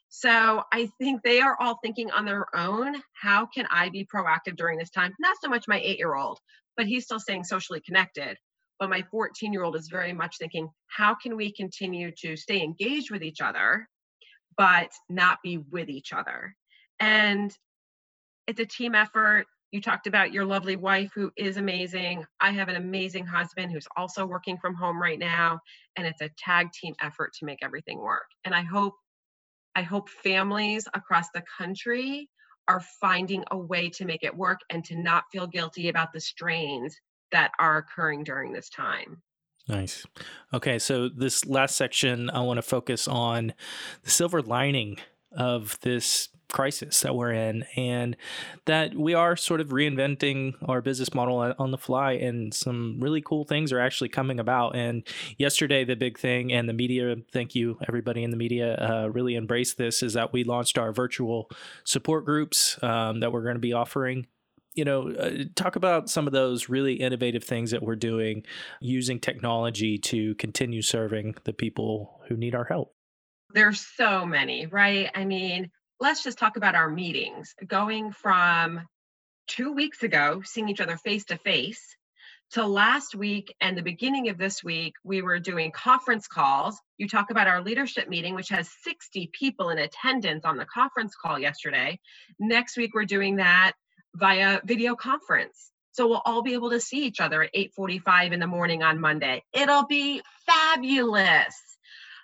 So 0.09 0.63
I 0.73 0.89
think 0.99 1.21
they 1.21 1.39
are 1.39 1.55
all 1.59 1.79
thinking 1.83 2.09
on 2.11 2.25
their 2.25 2.47
own, 2.55 2.95
how 3.13 3.45
can 3.45 3.67
I 3.71 3.89
be 3.89 4.05
proactive 4.05 4.57
during 4.57 4.79
this 4.79 4.89
time? 4.89 5.13
Not 5.19 5.37
so 5.41 5.49
much 5.49 5.67
my 5.67 5.79
eight 5.79 5.99
year 5.99 6.15
old, 6.15 6.39
but 6.75 6.87
he's 6.87 7.05
still 7.05 7.19
staying 7.19 7.43
socially 7.43 7.79
connected. 7.79 8.37
But 8.79 8.89
my 8.89 9.03
14 9.11 9.53
year 9.53 9.63
old 9.63 9.75
is 9.75 9.87
very 9.87 10.13
much 10.13 10.37
thinking, 10.37 10.69
how 10.87 11.13
can 11.13 11.35
we 11.35 11.51
continue 11.51 12.11
to 12.21 12.35
stay 12.35 12.61
engaged 12.61 13.11
with 13.11 13.21
each 13.21 13.39
other, 13.39 13.87
but 14.57 14.89
not 15.09 15.39
be 15.43 15.57
with 15.57 15.89
each 15.89 16.11
other? 16.11 16.55
And 16.99 17.55
it's 18.47 18.59
a 18.59 18.65
team 18.65 18.95
effort. 18.95 19.45
You 19.71 19.79
talked 19.79 20.07
about 20.07 20.33
your 20.33 20.45
lovely 20.45 20.75
wife 20.75 21.11
who 21.13 21.31
is 21.37 21.57
amazing. 21.57 22.25
I 22.41 22.49
have 22.51 22.69
an 22.69 22.77
amazing 22.77 23.27
husband 23.27 23.71
who's 23.71 23.87
also 23.95 24.25
working 24.25 24.57
from 24.57 24.73
home 24.73 24.99
right 24.99 25.19
now. 25.19 25.59
And 25.95 26.07
it's 26.07 26.21
a 26.21 26.31
tag 26.35 26.71
team 26.71 26.95
effort 26.99 27.33
to 27.33 27.45
make 27.45 27.59
everything 27.61 27.99
work. 27.99 28.25
And 28.43 28.55
I 28.55 28.61
hope 28.61 28.95
I 29.75 29.81
hope 29.81 30.09
families 30.09 30.87
across 30.93 31.29
the 31.33 31.43
country 31.57 32.29
are 32.67 32.81
finding 33.01 33.43
a 33.51 33.57
way 33.57 33.89
to 33.89 34.05
make 34.05 34.23
it 34.23 34.35
work 34.35 34.59
and 34.69 34.83
to 34.85 34.95
not 34.95 35.23
feel 35.31 35.47
guilty 35.47 35.89
about 35.89 36.13
the 36.13 36.19
strains 36.19 36.95
that 37.31 37.51
are 37.59 37.77
occurring 37.77 38.23
during 38.23 38.53
this 38.53 38.69
time. 38.69 39.21
Nice. 39.67 40.05
Okay, 40.53 40.79
so 40.79 41.09
this 41.09 41.45
last 41.45 41.75
section, 41.75 42.29
I 42.29 42.41
want 42.41 42.57
to 42.57 42.63
focus 42.63 43.07
on 43.07 43.53
the 44.03 44.09
silver 44.09 44.41
lining 44.41 44.97
of 45.31 45.79
this 45.81 46.29
crisis 46.51 47.01
that 47.01 47.15
we're 47.15 47.31
in 47.31 47.63
and 47.75 48.17
that 48.65 48.95
we 48.95 49.13
are 49.13 49.35
sort 49.35 49.61
of 49.61 49.69
reinventing 49.69 50.53
our 50.67 50.81
business 50.81 51.13
model 51.13 51.53
on 51.57 51.71
the 51.71 51.77
fly 51.77 52.13
and 52.13 52.53
some 52.53 52.99
really 52.99 53.21
cool 53.21 53.45
things 53.45 53.71
are 53.71 53.79
actually 53.79 54.09
coming 54.09 54.39
about 54.39 54.75
and 54.75 55.07
yesterday 55.37 55.83
the 55.83 55.95
big 55.95 56.17
thing 56.17 56.51
and 56.51 56.67
the 56.67 56.73
media 56.73 57.15
thank 57.31 57.55
you 57.55 57.77
everybody 57.87 58.23
in 58.23 58.31
the 58.31 58.37
media 58.37 58.75
uh, 58.75 59.07
really 59.07 59.35
embraced 59.35 59.77
this 59.77 60.01
is 60.01 60.13
that 60.13 60.33
we 60.33 60.43
launched 60.43 60.77
our 60.77 60.91
virtual 60.91 61.49
support 61.83 62.25
groups 62.25 62.81
um, 62.83 63.19
that 63.19 63.31
we're 63.31 63.43
going 63.43 63.55
to 63.55 63.59
be 63.59 63.73
offering 63.73 64.25
you 64.75 64.85
know, 64.85 65.11
uh, 65.11 65.31
talk 65.55 65.75
about 65.75 66.09
some 66.09 66.27
of 66.27 66.31
those 66.31 66.69
really 66.69 66.93
innovative 66.93 67.43
things 67.43 67.71
that 67.71 67.81
we're 67.81 67.97
doing 67.97 68.45
using 68.79 69.19
technology 69.19 69.97
to 69.97 70.35
continue 70.35 70.81
serving 70.81 71.35
the 71.43 71.51
people 71.51 72.21
who 72.29 72.37
need 72.37 72.55
our 72.55 72.63
help. 72.63 72.93
There's 73.51 73.81
so 73.81 74.25
many, 74.25 74.67
right? 74.67 75.09
I 75.15 75.25
mean, 75.25 75.71
let's 75.99 76.23
just 76.23 76.37
talk 76.37 76.57
about 76.57 76.75
our 76.75 76.89
meetings 76.89 77.53
going 77.65 78.11
from 78.11 78.87
two 79.47 79.73
weeks 79.73 80.03
ago, 80.03 80.41
seeing 80.45 80.69
each 80.69 80.81
other 80.81 80.97
face 80.97 81.25
to 81.25 81.37
face, 81.37 81.95
to 82.51 82.65
last 82.65 83.13
week 83.13 83.53
and 83.61 83.77
the 83.77 83.83
beginning 83.83 84.29
of 84.29 84.37
this 84.37 84.63
week, 84.63 84.95
we 85.03 85.21
were 85.21 85.39
doing 85.39 85.71
conference 85.71 86.27
calls. 86.27 86.79
You 86.97 87.07
talk 87.07 87.29
about 87.29 87.47
our 87.47 87.61
leadership 87.61 88.09
meeting, 88.09 88.33
which 88.33 88.49
has 88.49 88.69
60 88.83 89.29
people 89.33 89.69
in 89.69 89.77
attendance 89.77 90.45
on 90.45 90.57
the 90.57 90.65
conference 90.65 91.13
call 91.15 91.37
yesterday. 91.37 91.99
Next 92.39 92.75
week, 92.75 92.95
we're 92.95 93.05
doing 93.05 93.35
that 93.35 93.73
via 94.15 94.61
video 94.63 94.95
conference. 94.95 95.71
So 95.91 96.07
we'll 96.07 96.21
all 96.25 96.41
be 96.41 96.53
able 96.53 96.71
to 96.71 96.79
see 96.79 97.05
each 97.05 97.19
other 97.19 97.43
at 97.43 97.51
8:45 97.53 98.31
in 98.31 98.39
the 98.39 98.47
morning 98.47 98.81
on 98.81 98.99
Monday. 98.99 99.43
It'll 99.53 99.85
be 99.85 100.21
fabulous. 100.47 101.55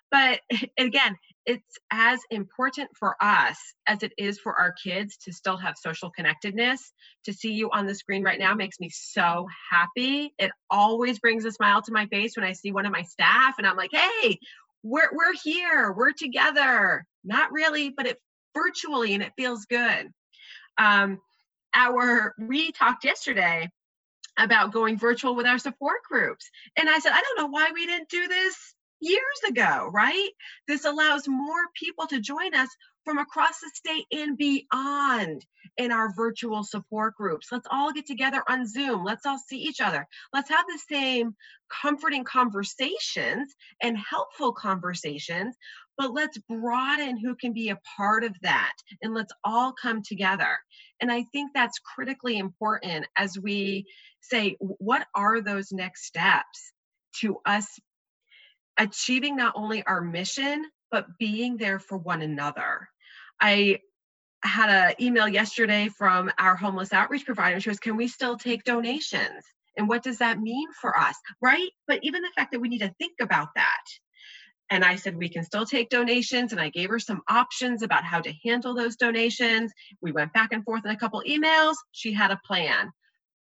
But 0.09 0.41
again, 0.77 1.17
it's 1.45 1.77
as 1.91 2.19
important 2.31 2.89
for 2.97 3.15
us 3.21 3.57
as 3.87 4.03
it 4.03 4.13
is 4.17 4.39
for 4.39 4.53
our 4.55 4.73
kids 4.83 5.17
to 5.17 5.33
still 5.33 5.57
have 5.57 5.75
social 5.77 6.09
connectedness. 6.09 6.91
To 7.25 7.33
see 7.33 7.53
you 7.53 7.69
on 7.71 7.85
the 7.85 7.95
screen 7.95 8.23
right 8.23 8.39
now 8.39 8.53
makes 8.53 8.79
me 8.79 8.89
so 8.91 9.47
happy. 9.71 10.33
It 10.39 10.51
always 10.69 11.19
brings 11.19 11.45
a 11.45 11.51
smile 11.51 11.81
to 11.83 11.91
my 11.91 12.07
face 12.07 12.35
when 12.35 12.45
I 12.45 12.53
see 12.53 12.71
one 12.71 12.85
of 12.85 12.91
my 12.91 13.03
staff 13.03 13.55
and 13.57 13.67
I'm 13.67 13.77
like, 13.77 13.91
hey, 13.93 14.39
we're, 14.83 15.09
we're 15.13 15.33
here, 15.43 15.93
we're 15.93 16.13
together. 16.13 17.05
Not 17.23 17.51
really, 17.51 17.89
but 17.89 18.07
it 18.07 18.17
virtually 18.55 19.13
and 19.13 19.23
it 19.23 19.33
feels 19.37 19.65
good. 19.65 20.09
Um, 20.77 21.19
our 21.73 22.33
we 22.39 22.71
talked 22.71 23.03
yesterday 23.03 23.69
about 24.37 24.73
going 24.73 24.97
virtual 24.97 25.35
with 25.35 25.45
our 25.45 25.57
support 25.57 25.99
groups. 26.09 26.49
And 26.77 26.89
I 26.89 26.99
said, 26.99 27.11
I 27.13 27.21
don't 27.21 27.37
know 27.37 27.51
why 27.51 27.71
we 27.73 27.85
didn't 27.85 28.09
do 28.09 28.27
this 28.27 28.74
years 29.01 29.39
ago, 29.47 29.89
right? 29.93 30.29
This 30.67 30.85
allows 30.85 31.27
more 31.27 31.65
people 31.75 32.07
to 32.07 32.19
join 32.19 32.55
us 32.55 32.69
from 33.03 33.19
across 33.19 33.59
the 33.59 33.69
state 33.73 34.05
and 34.11 34.37
beyond 34.37 35.45
in 35.77 35.91
our 35.91 36.11
virtual 36.15 36.63
support 36.63 37.15
groups. 37.15 37.47
Let's 37.51 37.67
all 37.69 37.93
get 37.93 38.07
together 38.07 38.41
on 38.49 38.67
Zoom. 38.67 39.03
Let's 39.03 39.25
all 39.25 39.37
see 39.37 39.57
each 39.57 39.79
other. 39.79 40.07
Let's 40.33 40.49
have 40.49 40.65
the 40.67 40.79
same 40.89 41.35
comforting 41.69 42.23
conversations 42.23 43.53
and 43.81 43.97
helpful 43.97 44.53
conversations, 44.53 45.55
but 45.97 46.13
let's 46.13 46.37
broaden 46.49 47.17
who 47.17 47.35
can 47.35 47.53
be 47.53 47.69
a 47.69 47.79
part 47.95 48.23
of 48.23 48.35
that 48.41 48.73
and 49.01 49.13
let's 49.13 49.33
all 49.43 49.73
come 49.79 50.01
together. 50.01 50.57
And 50.99 51.11
I 51.11 51.23
think 51.31 51.51
that's 51.53 51.79
critically 51.79 52.37
important 52.37 53.05
as 53.15 53.37
we 53.37 53.85
say, 54.21 54.55
what 54.59 55.05
are 55.13 55.41
those 55.41 55.71
next 55.71 56.05
steps 56.05 56.71
to 57.21 57.37
us 57.45 57.67
achieving 58.77 59.35
not 59.35 59.53
only 59.55 59.83
our 59.83 60.01
mission, 60.01 60.65
but 60.91 61.17
being 61.17 61.57
there 61.57 61.79
for 61.79 61.97
one 61.97 62.21
another. 62.21 62.89
I 63.41 63.79
had 64.43 64.69
an 64.69 64.93
email 65.01 65.27
yesterday 65.27 65.89
from 65.89 66.31
our 66.37 66.55
homeless 66.55 66.93
outreach 66.93 67.25
provider. 67.25 67.59
She 67.59 67.69
was, 67.69 67.79
Can 67.79 67.97
we 67.97 68.07
still 68.07 68.37
take 68.37 68.63
donations? 68.63 69.43
And 69.77 69.89
what 69.89 70.03
does 70.03 70.19
that 70.19 70.39
mean 70.39 70.67
for 70.79 70.97
us? 70.97 71.15
Right? 71.41 71.69
But 71.87 71.99
even 72.03 72.21
the 72.21 72.31
fact 72.35 72.51
that 72.51 72.61
we 72.61 72.69
need 72.69 72.79
to 72.79 72.93
think 72.97 73.15
about 73.21 73.49
that. 73.55 73.83
And 74.69 74.83
I 74.83 74.95
said, 74.95 75.15
we 75.15 75.29
can 75.29 75.43
still 75.43 75.65
take 75.65 75.89
donations. 75.89 76.51
And 76.51 76.59
I 76.59 76.69
gave 76.69 76.89
her 76.89 76.99
some 76.99 77.21
options 77.29 77.83
about 77.83 78.03
how 78.03 78.21
to 78.21 78.33
handle 78.43 78.73
those 78.73 78.95
donations. 78.95 79.71
We 80.01 80.11
went 80.11 80.33
back 80.33 80.53
and 80.53 80.63
forth 80.63 80.85
in 80.85 80.91
a 80.91 80.97
couple 80.97 81.21
emails. 81.27 81.75
She 81.91 82.13
had 82.13 82.31
a 82.31 82.39
plan. 82.45 82.91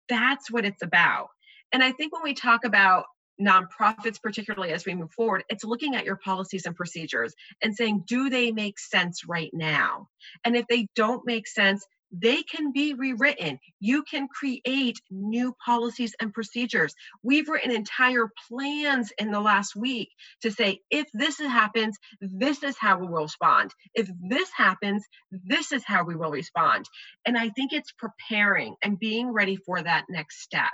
That's 0.10 0.52
what 0.52 0.66
it's 0.66 0.84
about. 0.84 1.30
And 1.72 1.84
I 1.84 1.92
think 1.92 2.14
when 2.14 2.24
we 2.24 2.34
talk 2.34 2.66
about 2.66 3.06
nonprofits, 3.42 4.22
particularly 4.22 4.74
as 4.74 4.86
we 4.86 4.96
move 4.96 5.12
forward, 5.12 5.44
it's 5.50 5.64
looking 5.64 5.96
at 5.96 6.06
your 6.06 6.18
policies 6.18 6.66
and 6.66 6.76
procedures 6.76 7.34
and 7.62 7.76
saying, 7.76 8.04
do 8.08 8.30
they 8.30 8.52
make 8.52 8.80
sense 8.80 9.26
right 9.28 9.52
now? 9.54 10.08
And 10.44 10.56
if 10.56 10.66
they 10.68 10.88
don't 10.96 11.26
make 11.26 11.48
sense, 11.48 11.86
they 12.12 12.42
can 12.44 12.72
be 12.72 12.94
rewritten. 12.94 13.60
You 13.82 14.04
can 14.04 14.30
create 14.30 14.98
new 15.12 15.54
policies 15.66 16.16
and 16.22 16.34
procedures. 16.34 16.96
We've 17.22 17.50
written 17.50 17.70
entire 17.70 18.30
plans 18.48 19.12
in 19.18 19.32
the 19.32 19.42
last 19.42 19.76
week 19.76 20.10
to 20.42 20.52
say, 20.52 20.80
if 20.90 21.08
this 21.14 21.38
happens, 21.38 21.98
this 22.22 22.64
is 22.64 22.78
how 22.80 22.98
we 22.98 23.08
will 23.08 23.24
respond. 23.24 23.72
If 23.94 24.10
this 24.30 24.50
happens, 24.56 25.04
this 25.32 25.74
is 25.74 25.84
how 25.86 26.06
we 26.06 26.16
will 26.16 26.32
respond. 26.32 26.86
And 27.26 27.38
I 27.38 27.50
think 27.50 27.74
it's 27.74 27.92
preparing 27.92 28.76
and 28.82 28.98
being 28.98 29.34
ready 29.34 29.58
for 29.58 29.82
that 29.82 30.06
next 30.10 30.42
step. 30.42 30.72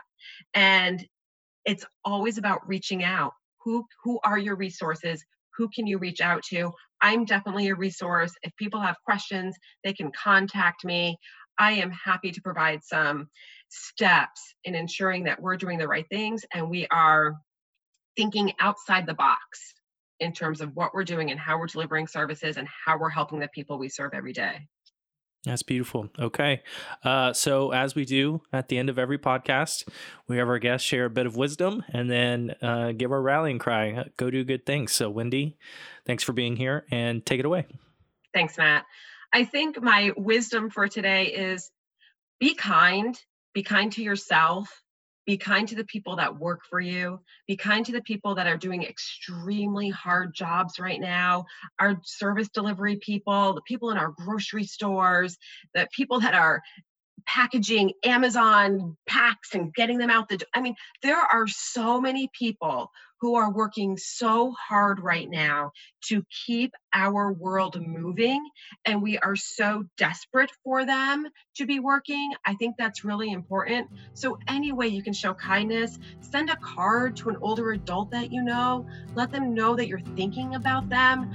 And 0.54 1.04
it's 1.66 1.86
always 2.04 2.38
about 2.38 2.68
reaching 2.68 3.04
out. 3.04 3.34
Who 3.64 3.86
who 4.04 4.20
are 4.26 4.38
your 4.38 4.56
resources? 4.56 5.24
Who 5.58 5.70
can 5.74 5.88
you 5.88 5.98
reach 5.98 6.22
out 6.22 6.44
to? 6.50 6.72
I'm 7.02 7.26
definitely 7.26 7.68
a 7.70 7.76
resource. 7.76 8.34
If 8.44 8.56
people 8.56 8.82
have 8.82 8.96
questions, 9.06 9.56
they 9.84 9.94
can 9.94 10.12
contact 10.12 10.84
me. 10.84 11.18
I 11.60 11.74
am 11.74 11.92
happy 11.92 12.32
to 12.32 12.42
provide 12.42 12.84
some 12.84 13.28
steps 13.70 14.56
in 14.64 14.76
ensuring 14.76 15.26
that 15.26 15.42
we're 15.42 15.58
doing 15.58 15.78
the 15.78 15.88
right 15.88 16.06
things 16.10 16.44
and 16.54 16.70
we 16.70 16.88
are 16.88 17.36
thinking 18.16 18.54
outside 18.60 19.06
the 19.06 19.14
box 19.14 19.74
in 20.20 20.32
terms 20.32 20.62
of 20.62 20.76
what 20.76 20.94
we're 20.94 21.04
doing 21.04 21.32
and 21.32 21.40
how 21.40 21.58
we're 21.60 21.68
delivering 21.68 22.08
services 22.08 22.58
and 22.58 22.68
how 22.86 22.98
we're 22.98 23.10
helping 23.10 23.40
the 23.40 23.50
people 23.50 23.78
we 23.78 23.90
serve 23.90 24.12
every 24.14 24.34
day. 24.34 24.68
That's 25.46 25.64
beautiful. 25.64 26.10
Okay. 26.18 26.64
Uh, 27.04 27.34
so, 27.34 27.72
as 27.72 27.96
we 27.96 28.06
do 28.06 28.42
at 28.54 28.70
the 28.70 28.78
end 28.78 28.90
of 28.90 28.98
every 28.98 29.18
podcast, 29.18 29.88
we 30.28 30.38
have 30.38 30.48
our 30.48 30.60
guests 30.60 30.88
share 30.88 31.06
a 31.06 31.10
bit 31.10 31.26
of 31.26 31.36
wisdom 31.36 31.84
and 31.90 32.10
then 32.10 32.56
uh, 32.62 32.94
give 32.94 33.12
our 33.12 33.22
rallying 33.22 33.60
cry 33.60 33.92
uh, 33.92 34.04
go 34.16 34.30
do 34.30 34.46
good 34.46 34.66
things. 34.66 34.94
So, 34.94 35.10
Wendy, 35.10 35.58
thanks 36.06 36.24
for 36.24 36.32
being 36.32 36.56
here 36.56 36.86
and 36.92 37.26
take 37.26 37.40
it 37.40 37.46
away. 37.46 37.66
Thanks, 38.34 38.58
Matt. 38.58 38.86
I 39.34 39.44
think 39.44 39.82
my 39.82 40.12
wisdom 40.16 40.70
for 40.70 40.88
today 40.88 41.26
is 41.26 41.72
be 42.40 42.56
kind, 42.56 43.20
be 43.54 43.64
kind 43.64 43.92
to 43.94 44.04
yourself, 44.04 44.83
be 45.26 45.38
kind 45.38 45.68
to 45.70 45.76
the 45.76 45.86
people 45.86 46.18
that 46.18 46.38
work 46.38 46.62
for 46.70 46.80
you. 46.80 47.20
Be 47.48 47.56
kind 47.56 47.86
to 47.86 47.92
the 47.92 48.02
people 48.02 48.36
that 48.36 48.48
are 48.48 48.58
doing 48.58 48.84
extremely 48.84 49.90
hard 49.90 50.34
jobs 50.34 50.80
right 50.80 51.00
now. 51.00 51.46
Our 51.80 52.00
service 52.04 52.50
delivery 52.50 52.98
people, 52.98 53.54
the 53.54 53.62
people 53.62 53.92
in 53.92 53.98
our 53.98 54.12
grocery 54.12 54.66
stores, 54.66 55.38
the 55.74 55.88
people 55.92 56.20
that 56.20 56.34
are 56.34 56.62
packaging 57.26 57.94
Amazon 58.04 58.98
packs 59.08 59.54
and 59.54 59.74
getting 59.74 59.98
them 59.98 60.10
out 60.10 60.30
the 60.30 60.38
door. 60.38 60.48
I 60.54 60.62
mean, 60.62 60.76
there 61.02 61.20
are 61.20 61.48
so 61.48 62.02
many 62.02 62.30
people 62.38 62.92
who 63.24 63.36
are 63.36 63.54
working 63.54 63.96
so 63.96 64.52
hard 64.52 65.00
right 65.00 65.30
now 65.30 65.72
to 66.02 66.26
keep 66.46 66.74
our 66.94 67.32
world 67.32 67.80
moving 67.80 68.46
and 68.84 69.02
we 69.02 69.18
are 69.18 69.38
so 69.38 69.86
desperate 69.98 70.52
for 70.62 70.86
them 70.86 71.26
to 71.56 71.66
be 71.66 71.80
working. 71.80 72.34
I 72.46 72.56
think 72.56 72.76
that's 72.78 73.06
really 73.06 73.32
important. 73.32 73.88
So 74.14 74.38
any 74.50 74.74
way 74.74 74.88
you 74.88 75.02
can 75.02 75.14
show 75.14 75.34
kindness, 75.34 75.98
send 76.20 76.50
a 76.50 76.58
card 76.58 77.16
to 77.18 77.30
an 77.30 77.38
older 77.42 77.72
adult 77.72 78.12
that 78.12 78.30
you 78.30 78.44
know, 78.44 78.86
let 79.16 79.32
them 79.32 79.54
know 79.54 79.74
that 79.78 79.88
you're 79.88 80.02
thinking 80.18 80.56
about 80.56 80.90
them. 80.90 81.32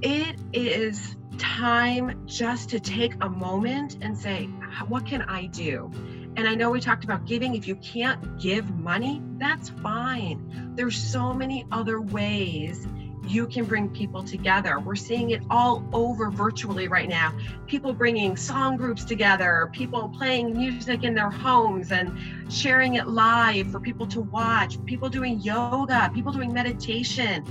It 0.00 0.36
is 0.52 1.16
time 1.42 2.22
just 2.24 2.70
to 2.70 2.78
take 2.78 3.14
a 3.20 3.28
moment 3.28 3.98
and 4.00 4.16
say, 4.16 4.44
what 4.86 5.04
can 5.04 5.22
I 5.22 5.46
do? 5.46 5.90
And 6.36 6.48
I 6.48 6.54
know 6.54 6.70
we 6.70 6.80
talked 6.80 7.04
about 7.04 7.26
giving. 7.26 7.56
If 7.56 7.66
you 7.66 7.74
can't 7.76 8.40
give 8.40 8.70
money, 8.78 9.20
that's 9.38 9.68
fine. 9.68 10.72
There's 10.76 10.96
so 10.96 11.32
many 11.32 11.66
other 11.72 12.00
ways 12.00 12.86
you 13.26 13.46
can 13.48 13.64
bring 13.64 13.88
people 13.88 14.22
together. 14.22 14.78
We're 14.78 14.94
seeing 14.94 15.30
it 15.30 15.42
all 15.50 15.84
over 15.92 16.30
virtually 16.30 16.88
right 16.88 17.08
now. 17.08 17.36
People 17.66 17.92
bringing 17.92 18.36
song 18.36 18.76
groups 18.76 19.04
together, 19.04 19.68
people 19.72 20.08
playing 20.16 20.56
music 20.56 21.02
in 21.02 21.14
their 21.14 21.30
homes 21.30 21.92
and 21.92 22.16
sharing 22.52 22.94
it 22.94 23.08
live 23.08 23.70
for 23.70 23.80
people 23.80 24.06
to 24.08 24.20
watch, 24.20 24.82
people 24.86 25.08
doing 25.08 25.40
yoga, 25.40 26.10
people 26.14 26.32
doing 26.32 26.52
meditation. 26.52 27.44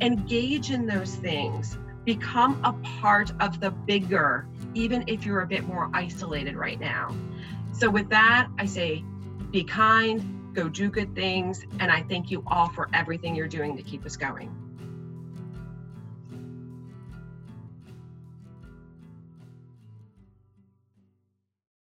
Engage 0.00 0.70
in 0.70 0.86
those 0.86 1.14
things 1.14 1.78
become 2.06 2.58
a 2.64 2.72
part 3.00 3.32
of 3.40 3.60
the 3.60 3.70
bigger, 3.70 4.48
even 4.74 5.04
if 5.06 5.26
you're 5.26 5.42
a 5.42 5.46
bit 5.46 5.66
more 5.66 5.90
isolated 5.92 6.56
right 6.56 6.80
now. 6.80 7.14
So, 7.72 7.90
with 7.90 8.08
that, 8.08 8.48
I 8.58 8.64
say 8.64 9.04
be 9.50 9.64
kind, 9.64 10.54
go 10.54 10.68
do 10.68 10.88
good 10.88 11.14
things, 11.14 11.66
and 11.80 11.90
I 11.92 12.02
thank 12.04 12.30
you 12.30 12.42
all 12.46 12.70
for 12.70 12.88
everything 12.94 13.34
you're 13.34 13.48
doing 13.48 13.76
to 13.76 13.82
keep 13.82 14.06
us 14.06 14.16
going. 14.16 14.65